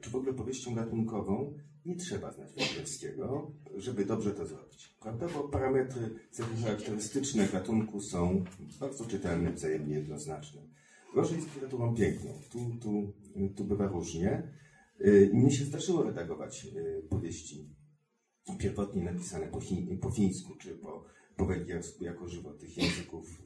[0.01, 1.53] czy w ogóle powieścią gatunkową,
[1.85, 4.97] nie trzeba znać Wojciechowskiego, żeby dobrze to zrobić.
[4.99, 5.27] Prawda?
[5.33, 8.43] Bo parametry cechy charakterystyczne gatunku są
[8.79, 10.61] bardzo czytelne, wzajemnie jednoznaczne.
[11.15, 12.31] Gorzej jest literaturą piękną.
[12.51, 13.13] Tu, tu,
[13.55, 14.43] tu bywa różnie.
[15.05, 17.69] Y, mnie się zdarzyło redagować y, powieści
[18.59, 21.03] pierwotnie napisane po, chi, po chińsku czy po,
[21.38, 22.59] po węgiersku jako żywot.
[22.59, 23.41] Tych języków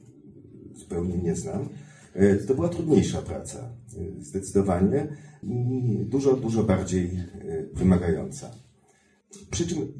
[0.74, 1.68] y, zupełnie nie znam.
[2.48, 3.76] To była trudniejsza praca,
[4.18, 7.10] zdecydowanie i dużo, dużo bardziej
[7.72, 8.50] wymagająca.
[9.50, 9.92] Przy czym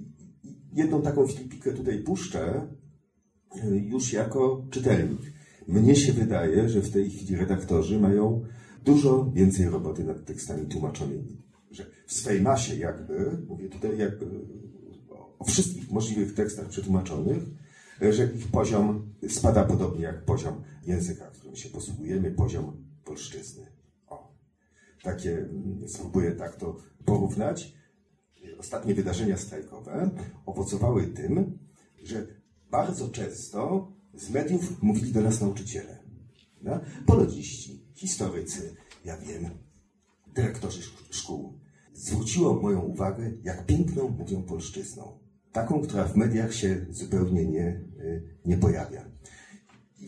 [0.73, 2.69] jedną taką filipikę tutaj puszczę
[3.73, 5.21] już jako czytelnik.
[5.69, 8.45] Mnie się wydaje, że w tej chwili redaktorzy mają
[8.87, 11.43] dużo więcej roboty nad tekstami tłumaczonymi.
[11.71, 14.27] Że w swej masie jakby, mówię tutaj jakby
[15.39, 17.43] o wszystkich możliwych tekstach przetłumaczonych,
[18.11, 23.67] że ich poziom spada podobnie jak poziom języka, którym się posługujemy, poziom polszczyzny.
[24.07, 24.35] O,
[25.03, 27.77] takie, mm, spróbuję tak to porównać.
[28.59, 30.11] Ostatnie wydarzenia strajkowe
[30.47, 31.59] owocowały tym,
[32.03, 32.27] że
[32.71, 35.99] bardzo często z mediów mówili do nas nauczyciele.
[37.07, 39.51] Polodziści, historycy, ja wiem,
[40.35, 41.59] dyrektorzy szkół.
[41.95, 45.19] Zwróciło moją uwagę, jak piękną mówią polszczyzną.
[45.53, 49.05] Taką, która w mediach się zupełnie nie, y, nie pojawia.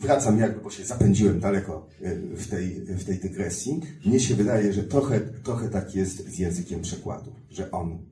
[0.01, 3.81] Wracam jakby, bo się zapędziłem daleko y, w tej, w tej dygresji.
[4.05, 8.05] Mnie się wydaje, że trochę, trochę tak jest z językiem przekładu, że on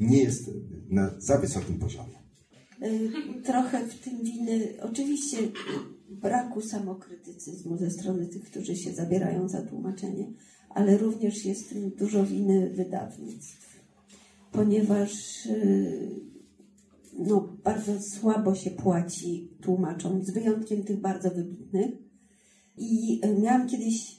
[0.00, 0.50] nie jest
[0.88, 2.18] na za wysokim poziomie.
[2.82, 5.36] Y, trochę w tym winy, oczywiście
[6.08, 10.32] braku samokrytycyzmu ze strony tych, którzy się zabierają za tłumaczenie,
[10.70, 13.80] ale również jest tym dużo winy wydawnictw,
[14.52, 16.10] ponieważ y,
[17.18, 21.90] no, bardzo słabo się płaci tłumaczom, z wyjątkiem tych bardzo wybitnych.
[22.76, 24.18] I y, miałam kiedyś,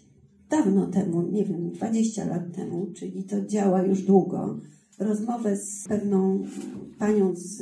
[0.50, 4.60] dawno temu, nie wiem, 20 lat temu, czyli to działa już długo,
[5.00, 6.44] rozmowę z pewną
[7.00, 7.62] panią z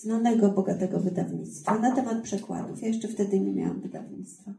[0.00, 2.82] znanego, bogatego wydawnictwa na temat przekładów.
[2.82, 4.54] Ja jeszcze wtedy nie miałam wydawnictwa.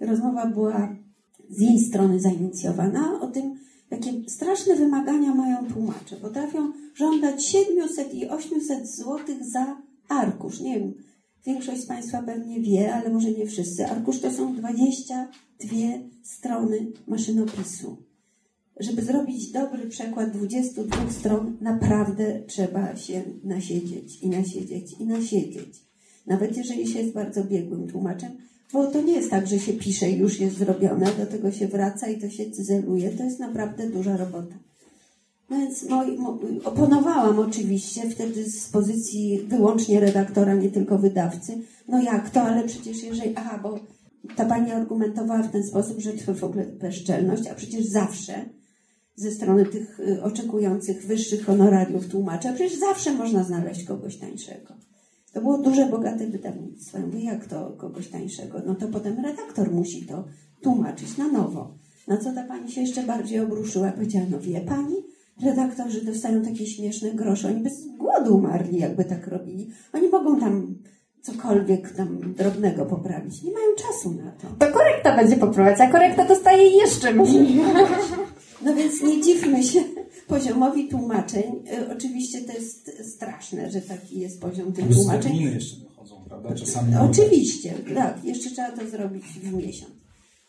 [0.00, 0.96] Rozmowa była
[1.48, 3.58] z jej strony zainicjowana o tym,
[3.90, 6.16] jakie straszne wymagania mają tłumacze.
[6.16, 9.76] Potrafią żądać 700 i 800 zł za
[10.08, 10.60] arkusz.
[10.60, 10.94] Nie wiem,
[11.46, 13.86] Większość z Państwa pewnie wie, ale może nie wszyscy.
[13.86, 15.76] Arkusz to są 22
[16.22, 17.96] strony maszynopisu.
[18.80, 25.84] Żeby zrobić dobry przekład 22 stron, naprawdę trzeba się nasiedzieć i nasiedzieć i nasiedzieć.
[26.26, 28.30] Nawet jeżeli się jest bardzo biegłym tłumaczem,
[28.72, 31.68] bo to nie jest tak, że się pisze i już jest zrobione, do tego się
[31.68, 33.10] wraca i to się cyzeluje.
[33.10, 34.54] To jest naprawdę duża robota.
[35.50, 41.58] No więc mo, oponowałam oczywiście wtedy z pozycji wyłącznie redaktora, nie tylko wydawcy.
[41.88, 43.78] No jak to, ale przecież jeżeli, aha, bo
[44.36, 48.44] ta pani argumentowała w ten sposób, że to w ogóle bezczelność, a przecież zawsze
[49.20, 54.74] ze strony tych y, oczekujących wyższych honorariów tłumacza, przecież zawsze można znaleźć kogoś tańszego.
[55.32, 56.98] To było duże, bogate wydawnictwo.
[56.98, 58.62] Ja mówię, jak to kogoś tańszego?
[58.66, 60.24] No to potem redaktor musi to
[60.62, 61.74] tłumaczyć na nowo.
[62.08, 63.92] Na co ta pani się jeszcze bardziej obruszyła.
[63.92, 64.96] Powiedziała, no wie pani,
[65.42, 67.48] redaktorzy dostają takie śmieszne grosze.
[67.48, 69.70] Oni bez głodu umarli, jakby tak robili.
[69.92, 70.74] Oni mogą tam
[71.22, 73.42] cokolwiek tam drobnego poprawić.
[73.42, 74.66] Nie mają czasu na to.
[74.66, 77.60] To korekta będzie poprawiać, a korekta dostaje jeszcze mniej.
[78.64, 79.80] No więc nie dziwmy się
[80.26, 81.42] poziomowi tłumaczeń.
[81.72, 85.22] Y, Oczywiście to jest straszne, że taki jest poziom tych tłumaczeń.
[85.32, 86.54] terminy jeszcze dochodzą, prawda?
[86.54, 88.24] Czasami Oczywiście, tak.
[88.24, 89.92] Jeszcze trzeba to zrobić w miesiąc.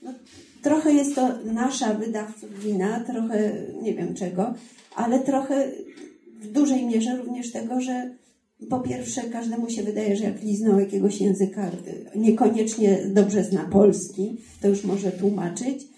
[0.01, 0.13] No,
[0.61, 4.53] trochę jest to nasza wydawców wina, trochę nie wiem czego,
[4.95, 5.71] ale trochę
[6.41, 8.15] w dużej mierze również tego, że
[8.69, 14.37] po pierwsze każdemu się wydaje, że jak liznął jakiegoś języka, y, niekoniecznie dobrze zna polski,
[14.61, 15.90] to już może tłumaczyć.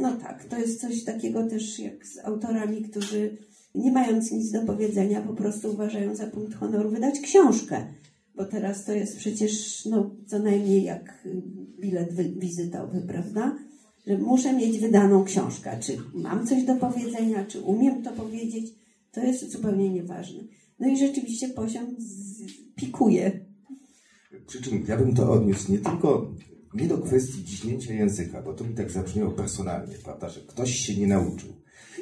[0.00, 3.36] No tak, to jest coś takiego też jak z autorami, którzy
[3.74, 7.86] nie mając nic do powiedzenia, po prostu uważają za punkt honoru wydać książkę.
[8.34, 11.42] Bo teraz to jest przecież no, co najmniej jak y,
[11.80, 13.58] bilet wy- wizytowy, prawda?
[14.06, 15.76] Że muszę mieć wydaną książkę.
[15.80, 18.74] Czy mam coś do powiedzenia, czy umiem to powiedzieć,
[19.12, 20.42] to jest zupełnie nieważne.
[20.80, 21.86] No i rzeczywiście poziom
[22.76, 23.40] pikuje.
[24.46, 26.30] Przy czym ja bym to odniósł nie tylko
[26.76, 30.96] nie do kwestii dziśnięcia języka, bo to mi tak zabrzmiało personalnie, prawda, że ktoś się
[30.96, 31.52] nie nauczył.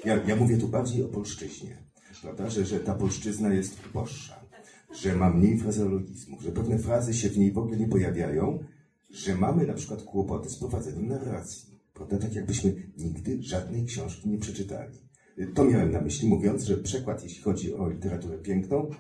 [0.04, 1.76] Ja, ja mówię tu bardziej o polszczyźnie,
[2.22, 4.44] prawda, że, że ta polszczyzna jest uboższa,
[5.02, 8.58] że ma mniej frazeologizmów, że pewne frazy się w niej w ogóle nie pojawiają,
[9.10, 14.38] że mamy na przykład kłopoty z prowadzeniem narracji, prawda, tak jakbyśmy nigdy żadnej książki nie
[14.38, 14.98] przeczytali.
[15.54, 18.90] To miałem na myśli, mówiąc, że przekład, jeśli chodzi o literaturę piękną,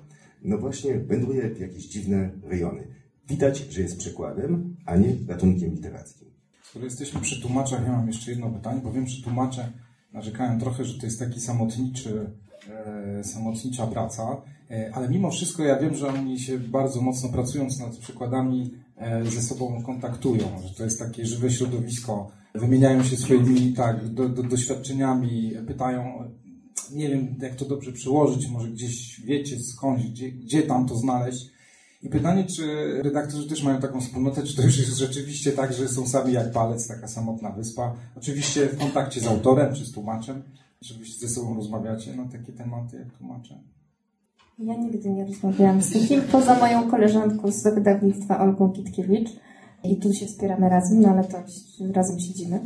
[0.42, 3.03] no właśnie wędruje w jakieś dziwne rejony.
[3.28, 6.28] Widać, że jest przekładem, a nie gatunkiem literackim.
[6.62, 9.72] Skoro jesteśmy przy tłumaczach, ja mam jeszcze jedno pytanie, bo wiem, że tłumacze
[10.12, 12.30] narzekają trochę, że to jest taki samotniczy,
[13.18, 17.80] e, samotnicza praca, e, ale mimo wszystko ja wiem, że oni się bardzo mocno pracując
[17.80, 23.72] nad przykładami e, ze sobą kontaktują, że to jest takie żywe środowisko, wymieniają się swoimi
[23.72, 26.24] tak, do, do, doświadczeniami, pytają,
[26.92, 31.53] nie wiem jak to dobrze przełożyć, może gdzieś wiecie skądś, gdzie, gdzie tam to znaleźć.
[32.04, 32.62] I pytanie, czy
[33.02, 36.52] redaktorzy też mają taką wspólnotę, czy to już jest rzeczywiście tak, że są sami jak
[36.52, 37.94] palec, taka samotna wyspa.
[38.16, 40.42] Oczywiście w kontakcie z autorem czy z tłumaczem,
[40.80, 43.60] żebyście ze sobą rozmawiacie na takie tematy jak tłumacze.
[44.58, 49.30] Ja nigdy nie rozmawiałam z nikim, poza moją koleżanką z wydawnictwa Olgą Kitkiewicz.
[49.84, 51.42] I tu się wspieramy razem, no ale to
[51.92, 52.60] razem siedzimy.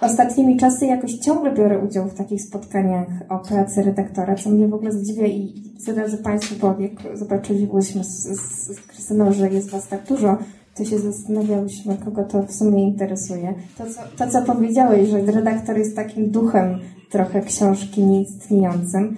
[0.00, 4.74] Ostatnimi czasy jakoś ciągle biorę udział w takich spotkaniach o pracy redaktora, co mnie w
[4.74, 10.06] ogóle zdziwia i zaraz Państwu powie, zobaczyliśmy z, z, z Krystyną, że jest Was tak
[10.06, 10.38] dużo,
[10.74, 13.54] to się zastanawiałyśmy, kogo to w sumie interesuje.
[13.78, 16.78] To co, to, co powiedziałeś, że redaktor jest takim duchem
[17.10, 19.16] trochę książki nieistniejącym,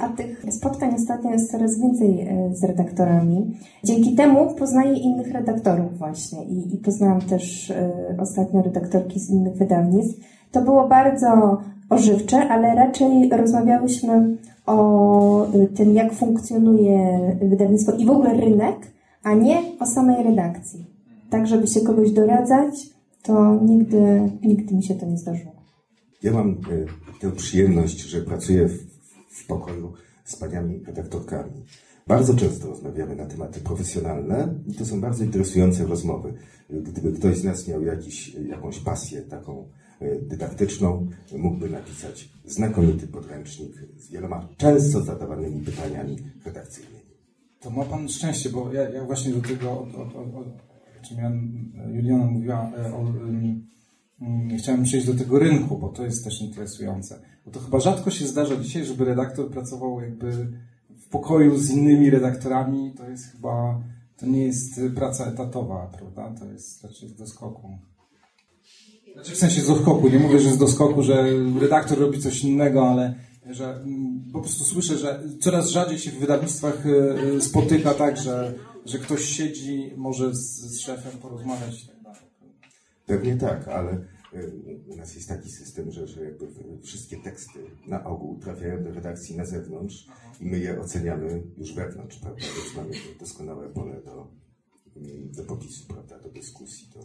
[0.00, 3.56] a tych spotkań ostatnio jest coraz więcej z redaktorami.
[3.84, 7.72] Dzięki temu poznaję innych redaktorów właśnie i, i poznałam też
[8.18, 10.20] ostatnio redaktorki z innych wydawnictw.
[10.52, 11.58] To było bardzo
[11.90, 18.76] ożywcze, ale raczej rozmawiałyśmy o tym, jak funkcjonuje wydawnictwo i w ogóle rynek,
[19.22, 20.86] a nie o samej redakcji.
[21.30, 22.74] Tak, żeby się kogoś doradzać,
[23.22, 25.52] to nigdy, nigdy mi się to nie zdarzyło.
[26.22, 26.56] Ja mam
[27.20, 28.92] tę przyjemność, że pracuję w
[29.32, 29.92] w pokoju
[30.24, 31.64] z paniami redaktorkami.
[32.06, 36.34] Bardzo często rozmawiamy na tematy profesjonalne i to są bardzo interesujące rozmowy.
[36.70, 39.68] Gdyby ktoś z nas miał jakiś, jakąś pasję taką
[40.22, 41.08] dydaktyczną,
[41.38, 47.02] mógłby napisać znakomity podręcznik z wieloma często zadawanymi pytaniami redakcyjnymi.
[47.60, 51.18] To ma Pan szczęście, bo ja, ja właśnie do tego, o, o, o, o czym
[51.18, 51.32] ja,
[51.92, 53.66] Juliana mówiła, o, um,
[54.58, 57.22] chciałem przejść do tego rynku, bo to jest też interesujące.
[57.46, 60.32] Bo to chyba rzadko się zdarza dzisiaj, żeby redaktor pracował jakby
[60.90, 62.92] w pokoju z innymi redaktorami.
[62.96, 63.80] To jest chyba,
[64.16, 66.40] to nie jest praca etatowa, prawda?
[66.40, 67.78] To jest raczej z doskoku.
[69.14, 70.08] Znaczy w sensie z doskoku.
[70.08, 71.26] Nie mówię, że z doskoku, że
[71.60, 73.14] redaktor robi coś innego, ale
[73.50, 73.84] że
[74.32, 76.84] po prostu słyszę, że coraz rzadziej się w wydawnictwach
[77.40, 78.54] spotyka tak, że
[78.86, 81.86] że ktoś siedzi, może z, z szefem porozmawiać.
[83.06, 83.92] Pewnie tak, ale
[84.34, 84.52] y,
[84.88, 86.46] u nas jest taki system, że, że jakby
[86.82, 90.06] wszystkie teksty na ogół trafiają do redakcji na zewnątrz
[90.40, 92.40] i my je oceniamy już wewnątrz, prawda?
[92.40, 94.30] Więc mamy doskonałe pole do,
[95.36, 96.18] do popisu, prawda?
[96.18, 96.88] Do dyskusji.
[96.94, 97.00] Do...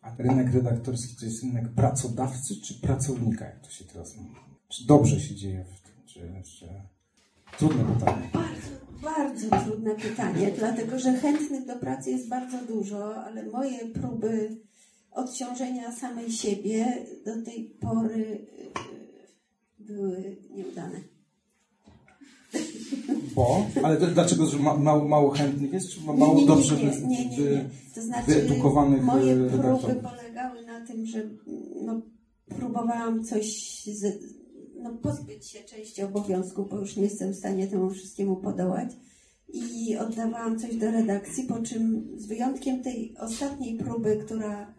[0.00, 4.36] A rynek redaktorski to jest rynek pracodawcy czy pracownika, jak to się teraz mówi?
[4.68, 6.66] Czy dobrze się dzieje w tym, czy, czy...
[7.58, 8.30] Trudne pytanie.
[8.32, 8.70] Bardzo,
[9.02, 14.56] bardzo trudne pytanie, dlatego że chętnych do pracy jest bardzo dużo, ale moje próby
[15.18, 18.46] odciążenia samej siebie do tej pory
[19.80, 21.00] y, były nieudane.
[23.34, 23.66] Bo?
[23.82, 26.84] Ale to, dlaczego, ma, mało, mało chętnych jest, czy ma mało nie, nie, dobrze nie,
[26.84, 27.70] nie, nie, wy- nie.
[27.94, 30.02] To znaczy, wyedukowanych, moje e, próby redaktorów?
[30.02, 31.30] polegały na tym, że
[31.82, 32.02] no,
[32.48, 33.46] próbowałam coś,
[33.84, 34.22] z,
[34.82, 38.88] no, pozbyć się części obowiązków, bo już nie jestem w stanie temu wszystkiemu podołać.
[39.52, 44.77] I oddawałam coś do redakcji, po czym z wyjątkiem tej ostatniej próby, która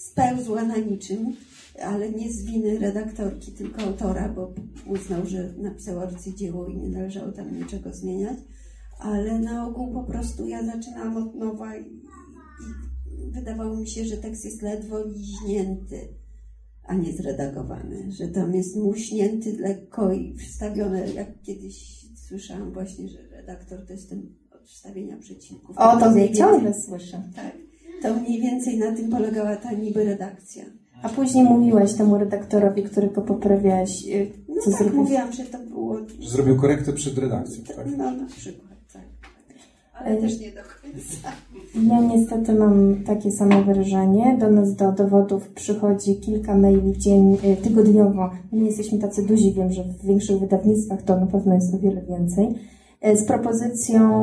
[0.00, 1.36] spełzła na niczym,
[1.82, 4.54] ale nie z winy redaktorki, tylko autora, bo
[4.86, 8.38] uznał, że napisał arcydzieło i nie należało tam niczego zmieniać.
[8.98, 14.16] Ale na ogół po prostu ja zaczynałam od nowa i, i wydawało mi się, że
[14.16, 16.08] tekst jest ledwo liźnięty,
[16.84, 23.18] a nie zredagowany, że tam jest muśnięty lekko i wstawione, jak kiedyś słyszałam właśnie, że
[23.30, 25.78] redaktor to jest ten od wstawienia przecinków.
[25.78, 27.22] O, to mnie ciągle więcej- słyszę.
[27.36, 27.56] Tak,
[28.02, 30.64] to mniej więcej na tym polegała ta niby redakcja.
[31.02, 35.00] A później mówiłaś temu redaktorowi, którego poprawiałaś, y, No co tak, zrobił.
[35.00, 35.98] mówiłam, że to było...
[36.20, 37.86] Że zrobił korektę przed redakcją, tak?
[37.98, 39.02] No na przykład, tak.
[39.94, 41.28] Ale też nie do końca.
[41.88, 44.36] Ja niestety mam takie samo wrażenie.
[44.40, 48.30] Do nas do dowodów przychodzi kilka maili dzień, y, tygodniowo.
[48.52, 52.02] Nie jesteśmy tacy duzi, wiem, że w większych wydawnictwach to na pewno jest o wiele
[52.02, 52.48] więcej.
[53.06, 54.22] y, Z propozycją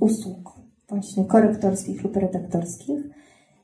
[0.00, 0.49] usług
[0.90, 3.10] właśnie korektorskich lub redaktorskich.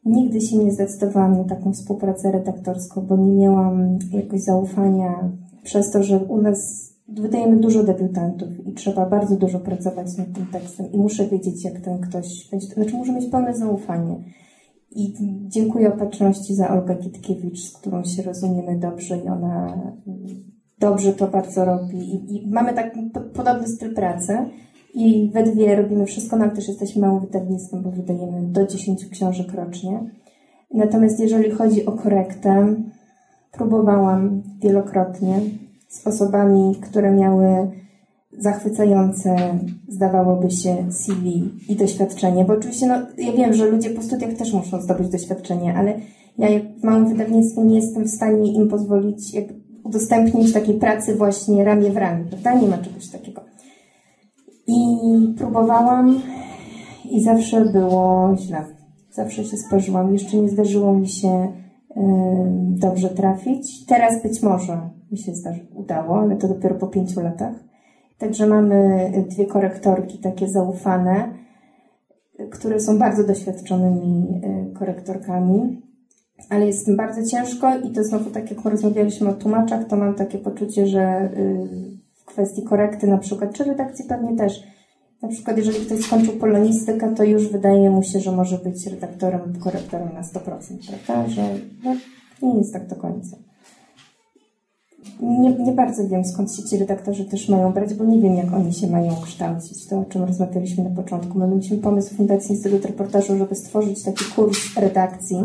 [0.05, 6.03] Nigdy się nie zdecydowałam na taką współpracę redaktorską, bo nie miałam jakoś zaufania przez to,
[6.03, 10.99] że u nas wydajemy dużo debiutantów i trzeba bardzo dużo pracować nad tym tekstem i
[10.99, 14.17] muszę wiedzieć, jak ten ktoś będzie, znaczy muszę mieć pełne zaufanie.
[14.91, 15.15] I
[15.49, 19.83] dziękuję opatrzności za Olgę Kitkiewicz, z którą się rozumiemy dobrze i ona
[20.79, 21.99] dobrze to bardzo robi.
[21.99, 22.95] I, i mamy tak
[23.35, 24.39] podobny styl pracy
[24.97, 29.53] i we dwie robimy wszystko, nam też jesteśmy małym wydawnictwem, bo wydajemy do 10 książek
[29.53, 30.01] rocznie.
[30.75, 32.75] Natomiast jeżeli chodzi o korektę,
[33.53, 35.41] próbowałam wielokrotnie
[35.89, 37.47] z osobami, które miały
[38.39, 44.35] zachwycające, zdawałoby się, CV i doświadczenie, bo oczywiście, no, ja wiem, że ludzie po studiach
[44.35, 46.01] też muszą zdobyć doświadczenie, ale
[46.39, 46.49] ja
[46.81, 49.37] w małym wydawnictwie nie jestem w stanie im pozwolić
[49.85, 52.55] udostępnić takiej pracy właśnie ramię w ramię, prawda?
[52.55, 53.46] Nie ma czegoś takiego.
[54.67, 54.99] I
[55.39, 56.21] próbowałam
[57.11, 58.65] i zawsze było źle.
[59.11, 60.13] Zawsze się sparzyłam.
[60.13, 61.53] Jeszcze nie zdarzyło mi się
[61.97, 63.87] em, dobrze trafić.
[63.87, 67.55] Teraz być może mi się zdarzy, udało, ale to dopiero po pięciu latach.
[68.19, 71.35] Także mamy dwie korektorki takie zaufane,
[72.41, 74.41] y, które są bardzo doświadczonymi
[74.71, 75.83] y, korektorkami,
[76.51, 80.39] ale jest bardzo ciężko i to znowu tak jak rozmawialiśmy o tłumaczach, to mam takie
[80.39, 81.96] poczucie, że y,
[82.27, 84.63] kwestii korekty na przykład, czy redakcji pewnie też,
[85.23, 89.41] na przykład jeżeli ktoś skończył polonistykę, to już wydaje mu się, że może być redaktorem
[89.47, 90.41] lub korektorem na 100%,
[91.07, 91.29] prawda?
[91.29, 91.43] Że
[91.85, 91.97] no,
[92.43, 93.37] nie jest tak do końca.
[95.21, 98.53] Nie, nie bardzo wiem, skąd się ci redaktorzy też mają brać, bo nie wiem, jak
[98.53, 99.87] oni się mają kształcić.
[99.87, 101.39] To, o czym rozmawialiśmy na początku.
[101.39, 105.37] My mieliśmy pomysł Fundacji Instytut Reportażu, żeby stworzyć taki kurs redakcji,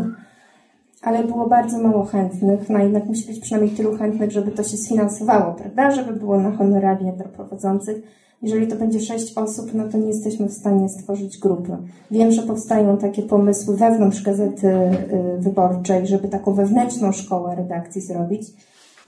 [1.02, 2.68] ale było bardzo mało chętnych.
[2.68, 5.90] No jednak musi być przynajmniej tylu chętnych, żeby to się sfinansowało, prawda?
[5.90, 8.02] Żeby było na honoraria dla prowadzących.
[8.42, 11.76] Jeżeli to będzie sześć osób, no to nie jesteśmy w stanie stworzyć grupy.
[12.10, 14.90] Wiem, że powstają takie pomysły wewnątrz Gazety y,
[15.38, 18.42] Wyborczej, żeby taką wewnętrzną szkołę redakcji zrobić.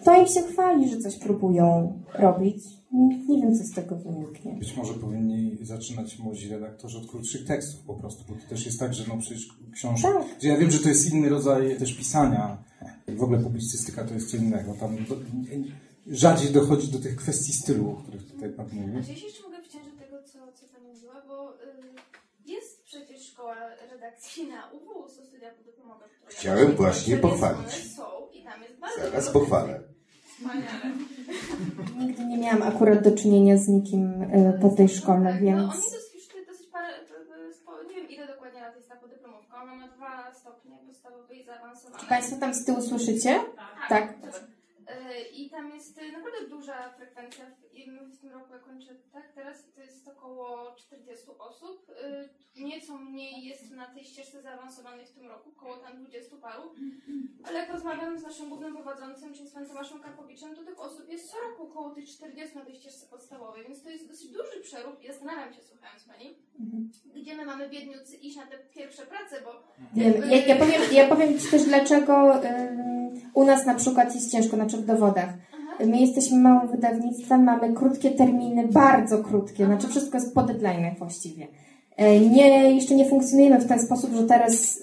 [0.05, 2.65] To im się chwali, że coś próbują robić.
[2.95, 4.53] Nie wiem, co z tego wyniknie.
[4.53, 8.81] Być może powinni zaczynać młodzi redaktorzy od krótszych tekstów po prostu, bo to też jest
[8.81, 10.13] tak, że no przecież książka...
[10.13, 10.43] Tak.
[10.43, 12.59] Ja wiem, że to jest inny rodzaj też pisania.
[13.09, 14.75] W ogóle publicystyka to jest co innego.
[14.75, 15.17] Tam do,
[16.07, 18.95] rzadziej dochodzi do tych kwestii stylu, o których tutaj Pan mówił.
[18.95, 21.57] Znaczy, jeśli jeszcze mogę wciąż do tego, co, co Pani mówiła, bo y,
[22.47, 23.57] jest przecież szkoła
[23.93, 26.05] redakcji na UW, studia podyplomowe.
[26.27, 27.95] Chciałem właśnie pochwalić.
[27.97, 29.94] Są i tam jest bardzo Zaraz pochwalę.
[31.99, 35.59] Nigdy nie miałam akurat do czynienia z nikim y, po tej szkole, No, więc...
[35.61, 36.89] oni dosyć, dosyć parę,
[37.53, 41.45] spo- nie wiem ile dokładnie lat jest ta podyplomówka, ona ma dwa stopnie, podstawowy i
[41.45, 42.01] zaawansowany.
[42.01, 43.41] Czy Państwo tam z tyłu słyszycie?
[43.89, 44.15] Tak.
[44.19, 44.33] I tam
[45.85, 49.81] jest y, naprawdę duża frekwencja w i w tym roku ja kończę tak teraz to
[49.81, 51.91] jest około 40 osób.
[52.57, 56.75] Y, Nieco mniej jest na tej ścieżce zaawansowanej w tym roku, około tam 20 paru.
[57.45, 61.09] Ale jak rozmawiam z naszym głównym prowadzącym, czyli z panem Tomaszem Karpowiczem, to tych osób
[61.09, 64.61] jest co roku około tych 40 na tej ścieżce podstawowej, więc to jest dosyć duży
[64.63, 66.39] przeród i zastanawiam się, słuchając pani,
[67.17, 69.51] gdzie my mamy biedniucy iść na te pierwsze prace, bo
[70.27, 72.41] ja, ja, powiem, ja powiem Ci też, dlaczego
[73.35, 75.29] u nas na przykład jest ciężko, na przykład w dowodach.
[75.81, 81.47] My jesteśmy małym wydawnictwem, mamy krótkie terminy, bardzo krótkie, znaczy wszystko jest po deadline'ach właściwie.
[81.97, 84.81] E, Nie, jeszcze nie funkcjonujemy w ten sposób, że teraz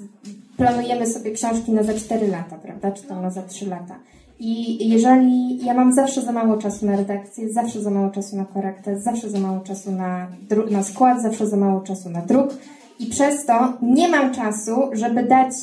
[0.57, 3.99] planujemy sobie książki na za 4 lata, prawda, czy tam na za 3 lata.
[4.39, 8.45] I jeżeli ja mam zawsze za mało czasu na redakcję, zawsze za mało czasu na
[8.45, 10.27] korektę, zawsze za mało czasu na,
[10.71, 12.49] na skład, zawsze za mało czasu na druk
[12.99, 15.53] i przez to nie mam czasu, żeby dać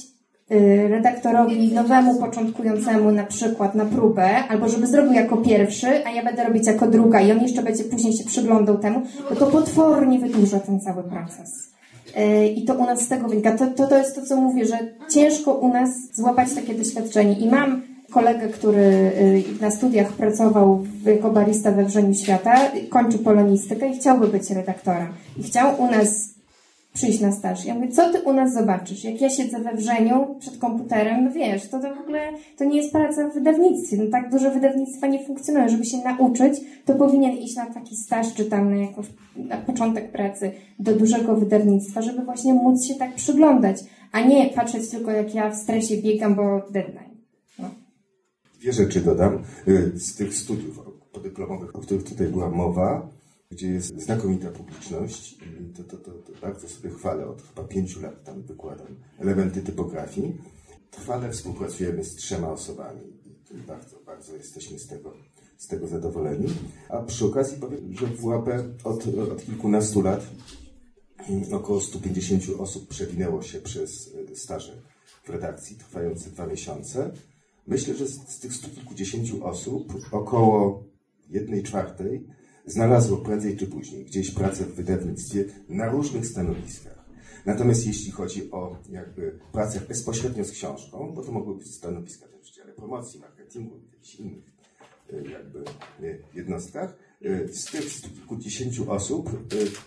[0.88, 6.44] redaktorowi nowemu, początkującemu na przykład na próbę, albo żeby zrobił jako pierwszy, a ja będę
[6.44, 10.60] robić jako druga i on jeszcze będzie później się przyglądał temu, bo to potwornie wydłuża
[10.60, 11.68] ten cały proces.
[12.16, 13.56] Y, I to u nas z tego wynika.
[13.56, 14.78] To, to, to jest to, co mówię, że
[15.10, 17.32] ciężko u nas złapać takie doświadczenie.
[17.32, 22.54] I mam kolegę, który y, na studiach pracował jako barista we Wrzeniu Świata,
[22.88, 25.08] kończy polonistykę i chciałby być redaktorem.
[25.36, 26.37] I chciał u nas
[26.98, 27.64] przyjść na staż.
[27.64, 29.04] Ja mówię, co ty u nas zobaczysz?
[29.04, 32.20] Jak ja siedzę we Wrzeniu przed komputerem, no wiesz, to, to w ogóle
[32.56, 33.96] to nie jest praca w wydawnictwie.
[33.96, 35.68] No tak duże wydawnictwa nie funkcjonują.
[35.68, 40.12] Żeby się nauczyć, to powinien iść na taki staż, czy tam na jakąś, na początek
[40.12, 43.76] pracy do dużego wydawnictwa, żeby właśnie móc się tak przyglądać,
[44.12, 47.16] a nie patrzeć tylko jak ja w stresie biegam, bo deadline.
[47.58, 47.70] No.
[48.60, 49.42] Dwie rzeczy dodam.
[49.68, 50.80] Y, Z tych studiów
[51.12, 53.08] podyplomowych, o których tutaj była mowa,
[53.50, 58.00] gdzie jest znakomita publiczność, i to, to, to, to bardzo sobie chwalę, od chyba pięciu
[58.00, 60.36] lat tam wykładam elementy typografii.
[60.90, 63.00] Trwale współpracujemy z trzema osobami
[63.50, 65.14] i bardzo, bardzo jesteśmy z tego,
[65.58, 66.46] z tego zadowoleni.
[66.88, 68.48] A przy okazji powiem, że w WAP
[68.84, 70.26] od, od kilkunastu lat
[71.28, 74.82] mm, około 150 osób przewinęło się przez y, staże
[75.24, 77.10] w redakcji trwające dwa miesiące.
[77.66, 80.84] Myślę, że z, z tych stu kilkudziesięciu osób około
[81.30, 82.37] jednej czwartej
[82.68, 86.98] znalazło prędzej czy później gdzieś pracę w wydawnictwie na różnych stanowiskach.
[87.46, 92.56] Natomiast jeśli chodzi o jakby pracę bezpośrednio z książką, bo to mogły być stanowiska w
[92.56, 94.44] dziale promocji, marketingu, jakichś innych
[95.12, 95.64] y, jakby
[96.02, 99.30] y, jednostkach, y, z tych kilkudziesięciu osób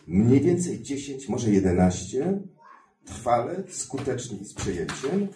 [0.07, 2.39] mniej więcej 10, może 11
[3.05, 5.27] trwale, skutecznie i z przejęciem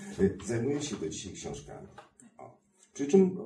[0.45, 1.87] zajmuje się do dzisiaj książkami.
[2.37, 2.57] O.
[2.93, 3.37] Przy czym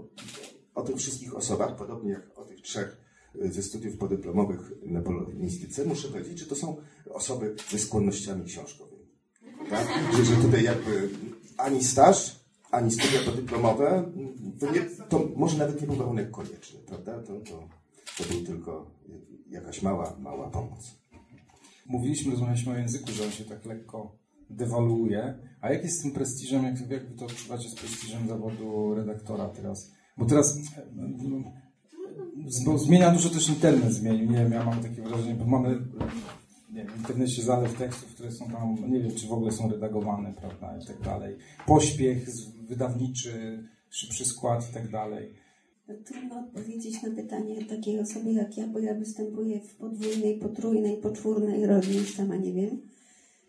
[0.76, 3.09] o, tych wszystkich osobach, podobnie jak o tych trzech
[3.42, 6.78] ze studiów podyplomowych na polonistyce, muszę powiedzieć, że to są
[7.10, 9.06] osoby ze skłonnościami książkowymi.
[9.70, 9.88] Tak?
[10.18, 11.10] Że, że tutaj jakby
[11.58, 12.40] ani staż,
[12.72, 14.12] ani studia podyplomowe,
[14.60, 17.24] to, nie, to może nawet nie był warunek konieczny, prawda?
[17.24, 17.68] To, to,
[18.18, 18.92] to był tylko
[19.50, 21.00] jakaś mała, mała pomoc.
[21.86, 24.18] Mówiliśmy, rozmawialiśmy o języku, że on się tak lekko
[24.50, 25.38] dewaluuje.
[25.62, 29.50] A jak jest z tym prestiżem, jak, jak wy to odczuwacie z prestiżem zawodu redaktora
[29.50, 29.92] teraz?
[30.18, 30.58] Bo teraz
[32.76, 34.32] zmienia dużo też internet zmienił.
[34.32, 35.80] Nie wiem, ja mam takie wrażenie, bo mamy
[36.72, 39.70] nie wiem, w internecie zalew tekstów, które są tam, nie wiem, czy w ogóle są
[39.70, 41.36] redagowane, prawda, i tak dalej.
[41.68, 42.26] Pośpiech
[42.68, 45.34] wydawniczy, szybszy skład i tak dalej.
[45.88, 50.98] No, Trudno odpowiedzieć na pytanie takiej osoby jak ja, bo ja występuję w podwójnej, potrójnej,
[50.98, 52.82] poczwórnej roli, sama nie wiem.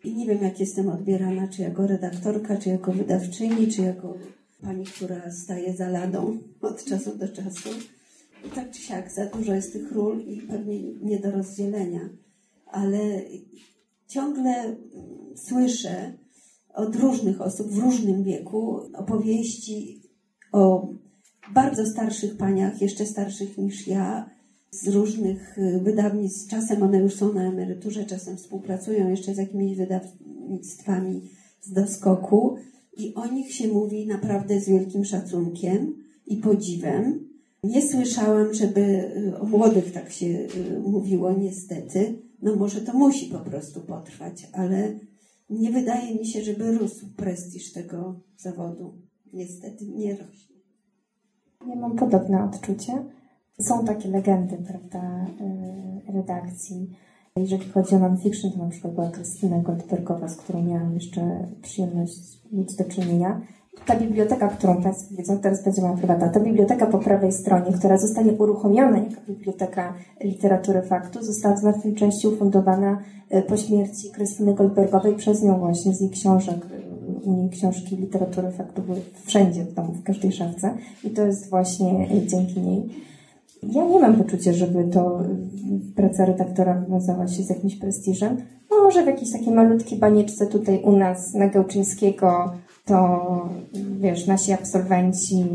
[0.03, 4.17] I nie wiem, jak jestem odbierana, czy jako redaktorka, czy jako wydawczyni, czy jako
[4.61, 7.69] pani, która staje za ladą od czasu do czasu.
[8.45, 12.09] I tak czy siak, za dużo jest tych ról i pewnie nie do rozdzielenia.
[12.65, 13.21] Ale
[14.07, 14.77] ciągle mm,
[15.35, 16.13] słyszę
[16.73, 20.01] od różnych osób w różnym wieku opowieści
[20.51, 20.87] o
[21.53, 24.29] bardzo starszych paniach, jeszcze starszych niż ja,
[24.71, 26.49] z różnych y, wydawnictw.
[26.49, 31.29] Czasem one już są na emeryturze, czasem współpracują jeszcze z jakimiś wydawnictwami
[31.61, 32.55] z doskoku.
[32.97, 35.95] I o nich się mówi naprawdę z wielkim szacunkiem
[36.27, 37.30] i podziwem.
[37.63, 42.21] Nie słyszałam, żeby y, o młodych tak się y, mówiło, niestety.
[42.41, 44.99] No może to musi po prostu potrwać, ale
[45.49, 48.93] nie wydaje mi się, żeby rósł prestiż tego zawodu.
[49.33, 50.55] Niestety nie rośnie.
[51.67, 53.05] Ja mam podobne odczucie.
[53.59, 55.27] Są takie legendy, prawda,
[56.07, 56.89] y, redakcji.
[57.35, 62.41] Jeżeli chodzi o non-fiction, to na przykład była Krystyna Goldbergowa, z którą miałam jeszcze przyjemność
[62.51, 63.41] mieć do czynienia.
[63.85, 67.97] Ta biblioteka, którą Państwo widzą, teraz będzie moja prywatna, ta biblioteka po prawej stronie, która
[67.97, 69.93] zostanie uruchomiona jako biblioteka
[70.23, 72.99] literatury faktu, została w znacznej części ufundowana
[73.35, 76.55] y, po śmierci Krystyny Goldbergowej przez nią właśnie, z jej książek.
[76.55, 81.25] y, U niej książki literatury faktu były wszędzie w domu, w każdej szafce i to
[81.25, 82.89] jest właśnie dzięki niej.
[83.63, 85.25] Ja nie mam poczucia, żeby to y,
[85.95, 88.37] praca redaktora wiązała się z jakimś prestiżem.
[88.71, 92.51] No, może w jakiejś takiej malutkiej banieczce tutaj u nas na Gałczyńskiego
[92.91, 93.49] to,
[93.99, 95.45] wiesz, nasi absolwenci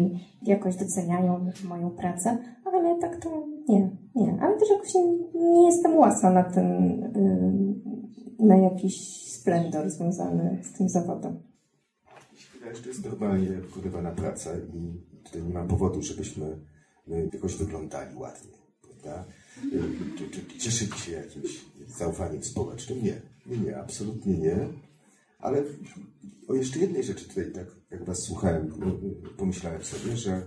[0.42, 4.38] jakoś doceniają moją pracę, ale tak to nie, nie.
[4.40, 4.94] Ale też jakoś
[5.34, 7.00] nie, jestem łasa na ten,
[8.38, 11.42] na jakiś splendor związany z tym zawodem.
[12.74, 16.58] Się, to jest normalnie wykonywana praca i tutaj nie ma powodu, żebyśmy
[17.06, 19.24] my jakoś wyglądali ładnie, prawda?
[19.72, 22.98] Y, Czy, cieszyli się jakimś zaufaniem społecznym?
[23.02, 23.20] Nie,
[23.56, 24.56] nie, absolutnie nie.
[25.46, 25.64] Ale
[26.48, 28.66] o jeszcze jednej rzeczy tutaj, tak jak Was słuchałem,
[29.26, 30.46] y, pomyślałem sobie, że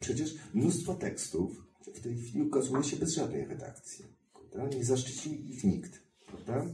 [0.00, 4.04] przecież mnóstwo tekstów w tej chwili ukazuje się bez żadnej redakcji.
[4.32, 4.76] Prawda?
[4.76, 6.02] Nie zaszczycił ich nikt.
[6.26, 6.66] Prawda?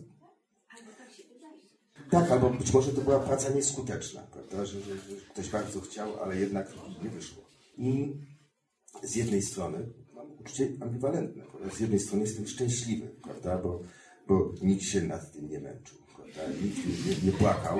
[2.11, 4.67] Tak, albo być może to była praca nieskuteczna, prawda?
[4.67, 6.73] Że, że, że ktoś bardzo chciał, ale jednak
[7.05, 7.43] nie wyszło.
[7.79, 8.15] I
[9.03, 11.43] z jednej strony mam uczucie ambiwalentne.
[11.43, 11.77] Prawda?
[11.77, 13.59] Z jednej strony jestem szczęśliwy, prawda?
[13.59, 13.83] Bo,
[14.29, 16.06] bo nikt się nad tym nie męczył?
[16.63, 17.79] Nikt nie, nie płakał.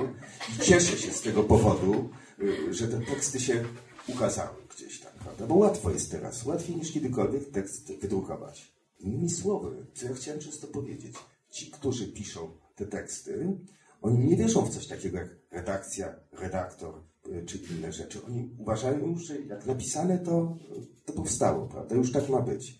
[0.55, 2.09] I cieszę się z tego powodu,
[2.41, 3.63] y, że te teksty się
[4.07, 5.47] ukazały gdzieś tam, prawda?
[5.47, 8.71] Bo łatwo jest teraz, łatwiej niż kiedykolwiek tekst wydrukować.
[8.99, 11.15] Innymi słowy, co ja chciałem często powiedzieć,
[11.51, 13.57] ci, którzy piszą te teksty,
[14.01, 18.25] oni nie wierzą w coś takiego jak redakcja, redaktor y, czy inne rzeczy.
[18.25, 20.57] Oni uważają że jak napisane, to,
[21.05, 21.95] to powstało, prawda?
[21.95, 22.79] Już tak ma być.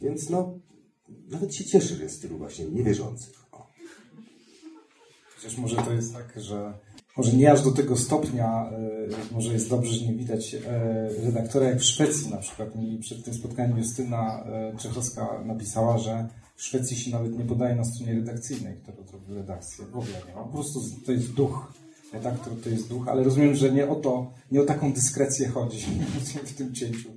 [0.00, 0.58] Więc no,
[1.08, 3.43] nawet się cieszę, że jest tylu właśnie niewierzących.
[5.44, 6.72] Chociaż może to jest tak, że
[7.16, 8.70] może nie aż do tego stopnia,
[9.30, 10.60] y, może jest dobrze, że nie widać y,
[11.24, 12.76] redaktora jak w Szwecji na przykład.
[12.76, 17.76] Mi przed tym spotkaniem Justyna y, Czechowska napisała, że w Szwecji się nawet nie podaje
[17.76, 19.84] na stronie redakcyjnej, kto robi redakcję.
[19.84, 20.42] W ogóle nie ma.
[20.42, 21.72] Po prostu to jest duch.
[22.12, 25.86] Redaktor to jest duch, ale rozumiem, że nie o to, nie o taką dyskrecję chodzi
[26.44, 27.10] w tym cięciu.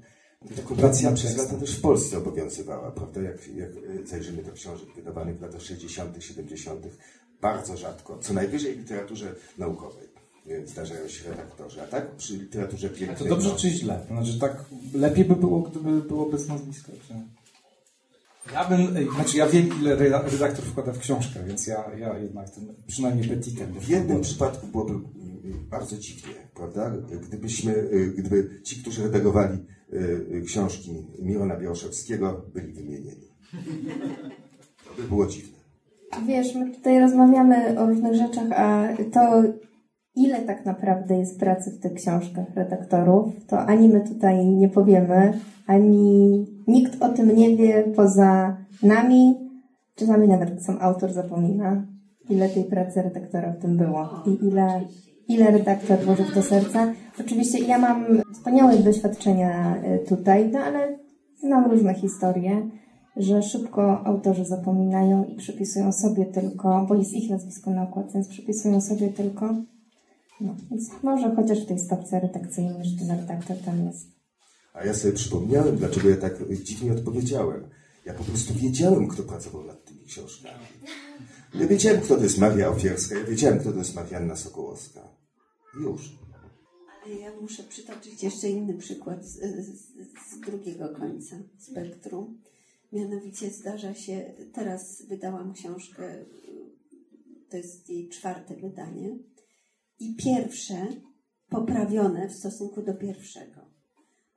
[0.77, 3.21] Pracę przez lata też w Polsce obowiązywała, prawda?
[3.21, 3.69] Jak, jak
[4.07, 6.85] zajrzymy do książek wydawanych w latach 60., 70.,
[7.41, 10.07] bardzo rzadko, co najwyżej w literaturze naukowej
[10.47, 13.29] y, zdarzają się redaktorzy, a tak przy literaturze A to pięknej...
[13.29, 14.05] dobrze no, czy źle?
[14.07, 16.91] Znaczy tak lepiej by było, gdyby było bez nazwiska.
[17.07, 17.13] Czy...
[18.53, 22.49] Ja bym, znaczy ja wiem ile reda- redaktor wkłada w książkę, więc ja, ja jednak
[22.49, 23.73] ten, przynajmniej petitem.
[23.79, 24.99] W jednym przypadku byłoby y,
[25.69, 26.93] bardzo dziwnie, prawda?
[27.27, 29.57] Gdybyśmy, y, gdyby ci, którzy redagowali
[29.93, 33.27] y, książki Mirona Białoszewskiego byli wymienieni.
[34.87, 35.56] To by było dziwne.
[36.27, 39.43] Wiesz, my tutaj rozmawiamy o różnych rzeczach, a to
[40.15, 45.33] ile tak naprawdę jest pracy w tych książkach redaktorów, to ani my tutaj nie powiemy,
[45.67, 49.35] ani nikt o tym nie wie poza nami.
[49.95, 51.85] Czasami nawet sam autor zapomina,
[52.29, 54.81] ile tej pracy redaktora w tym było i ile,
[55.27, 56.93] ile redaktor włożył w to serca.
[57.19, 60.97] Oczywiście ja mam wspaniałe doświadczenia y, tutaj, no ale
[61.39, 62.69] znam różne historie
[63.19, 68.27] że szybko autorzy zapominają i przypisują sobie tylko, bo jest ich nazwisko na okładce, więc
[68.27, 69.55] przypisują sobie tylko.
[70.41, 74.07] No, więc może chociaż w tej stopce redakcyjnej, że ten redaktor tam jest.
[74.73, 77.69] A ja sobie przypomniałem, dlaczego ja tak dziwnie odpowiedziałem.
[78.05, 80.65] Ja po prostu wiedziałem, kto pracował nad tymi książkami.
[81.55, 85.01] Ja wiedziałem, kto to jest Maria Ofierska, ja wiedziałem, kto to jest Marianna Sokołowska.
[85.81, 86.17] Już.
[87.05, 89.69] Ale ja muszę przytoczyć jeszcze inny przykład z, z,
[90.31, 92.41] z drugiego końca spektrum.
[92.91, 96.25] Mianowicie zdarza się, teraz wydałam książkę,
[97.49, 99.19] to jest jej czwarte wydanie,
[99.99, 100.87] i pierwsze
[101.49, 103.67] poprawione w stosunku do pierwszego.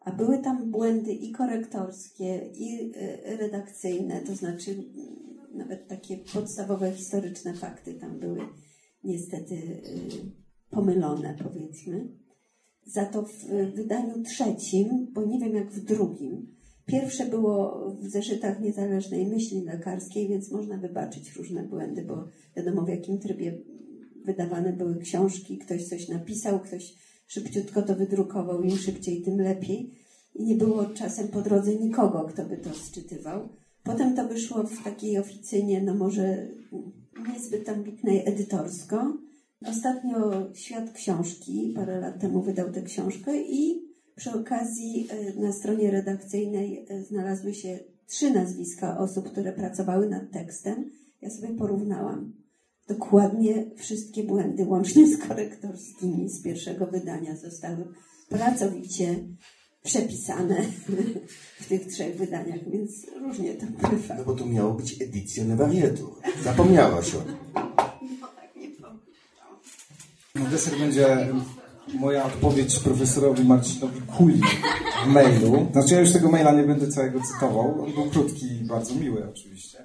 [0.01, 4.87] A były tam błędy i korektorskie, i y, redakcyjne, to znaczy mm,
[5.55, 8.41] nawet takie podstawowe historyczne fakty tam były
[9.05, 9.81] niestety y,
[10.71, 12.09] pomylone, powiedzmy.
[12.87, 16.57] Za to w wydaniu trzecim, bo nie wiem jak w drugim,
[16.91, 22.89] pierwsze było w zeszytach niezależnej myśli lekarskiej, więc można wybaczyć różne błędy, bo wiadomo w
[22.89, 23.59] jakim trybie
[24.25, 26.95] wydawane były książki, ktoś coś napisał, ktoś
[27.27, 29.91] szybciutko to wydrukował, im szybciej, tym lepiej.
[30.35, 33.49] I nie było czasem po drodze nikogo, kto by to sczytywał.
[33.83, 36.49] Potem to wyszło w takiej oficynie, no może
[37.33, 39.17] niezbyt ambitnej edytorsko.
[39.67, 43.90] Ostatnio Świat Książki parę lat temu wydał tę książkę i
[44.21, 50.31] przy okazji e, na stronie redakcyjnej e, znalazły się trzy nazwiska osób, które pracowały nad
[50.31, 50.91] tekstem.
[51.23, 52.33] Ja sobie porównałam.
[52.89, 57.85] Dokładnie wszystkie błędy, łącznie z korektorskimi z pierwszego wydania, zostały
[58.29, 59.17] pracowicie
[59.83, 60.63] przepisane
[61.61, 64.15] w tych trzech wydaniach, więc różnie to bywa.
[64.15, 66.11] No bo to miało być edycja na warietur.
[66.45, 67.35] Zapomniałaś o tym.
[70.35, 71.29] No deser będzie
[71.99, 74.41] moja odpowiedź profesorowi Marcinowi Kuli
[75.07, 75.67] w mailu.
[75.73, 77.83] Znaczy ja już tego maila nie będę całego cytował.
[77.85, 79.79] On był krótki i bardzo miły oczywiście.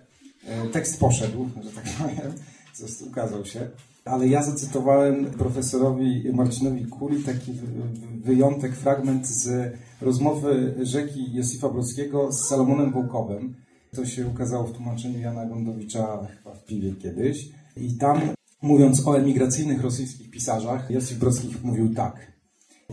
[0.47, 2.33] E, Tekst poszedł, że tak powiem,
[2.73, 3.67] zresztą ukazał się.
[4.05, 11.69] Ale ja zacytowałem profesorowi Marcinowi Kuli taki wy- wy- wyjątek, fragment z rozmowy rzeki Josifa
[11.69, 13.55] Brodskiego z Salomonem Wołkowem.
[13.95, 17.49] To się ukazało w tłumaczeniu Jana Gondowicza chyba w Piwie kiedyś.
[17.77, 18.21] I tam,
[18.61, 22.31] mówiąc o emigracyjnych rosyjskich pisarzach, Josif Brodski mówił tak.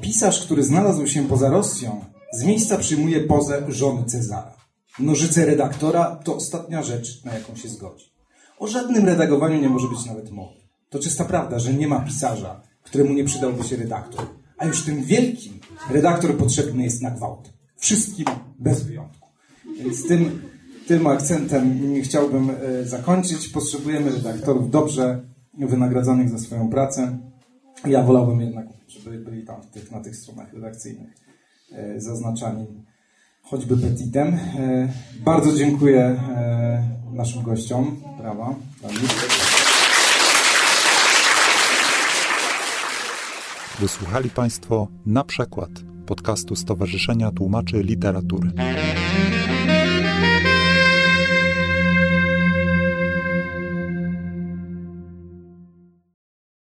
[0.01, 4.57] Pisarz, który znalazł się poza Rosją, z miejsca przyjmuje pozę żony Cezara.
[4.99, 8.13] Nożyce redaktora to ostatnia rzecz, na jaką się zgodzi.
[8.59, 10.57] O żadnym redagowaniu nie może być nawet mowy.
[10.91, 14.27] To czysta prawda, że nie ma pisarza, któremu nie przydałby się redaktor.
[14.59, 15.61] A już tym wielkim
[15.91, 17.53] redaktor potrzebny jest na gwałt.
[17.77, 18.27] Wszystkim
[18.59, 19.29] bez wyjątku.
[19.79, 20.43] Więc tym,
[20.87, 23.49] tym akcentem chciałbym e, zakończyć.
[23.49, 27.19] Potrzebujemy redaktorów dobrze wynagradzanych za swoją pracę.
[27.87, 31.15] Ja wolałbym jednak, żeby byli tam tych, na tych stronach redakcyjnych
[31.73, 32.67] e, zaznaczani
[33.43, 34.29] choćby petitem.
[34.29, 34.89] E,
[35.25, 36.83] bardzo dziękuję e,
[37.13, 37.97] naszym gościom.
[38.19, 38.55] Brawa.
[43.81, 45.71] Wysłuchali Państwo na przykład
[46.07, 48.53] podcastu Stowarzyszenia Tłumaczy Literatury.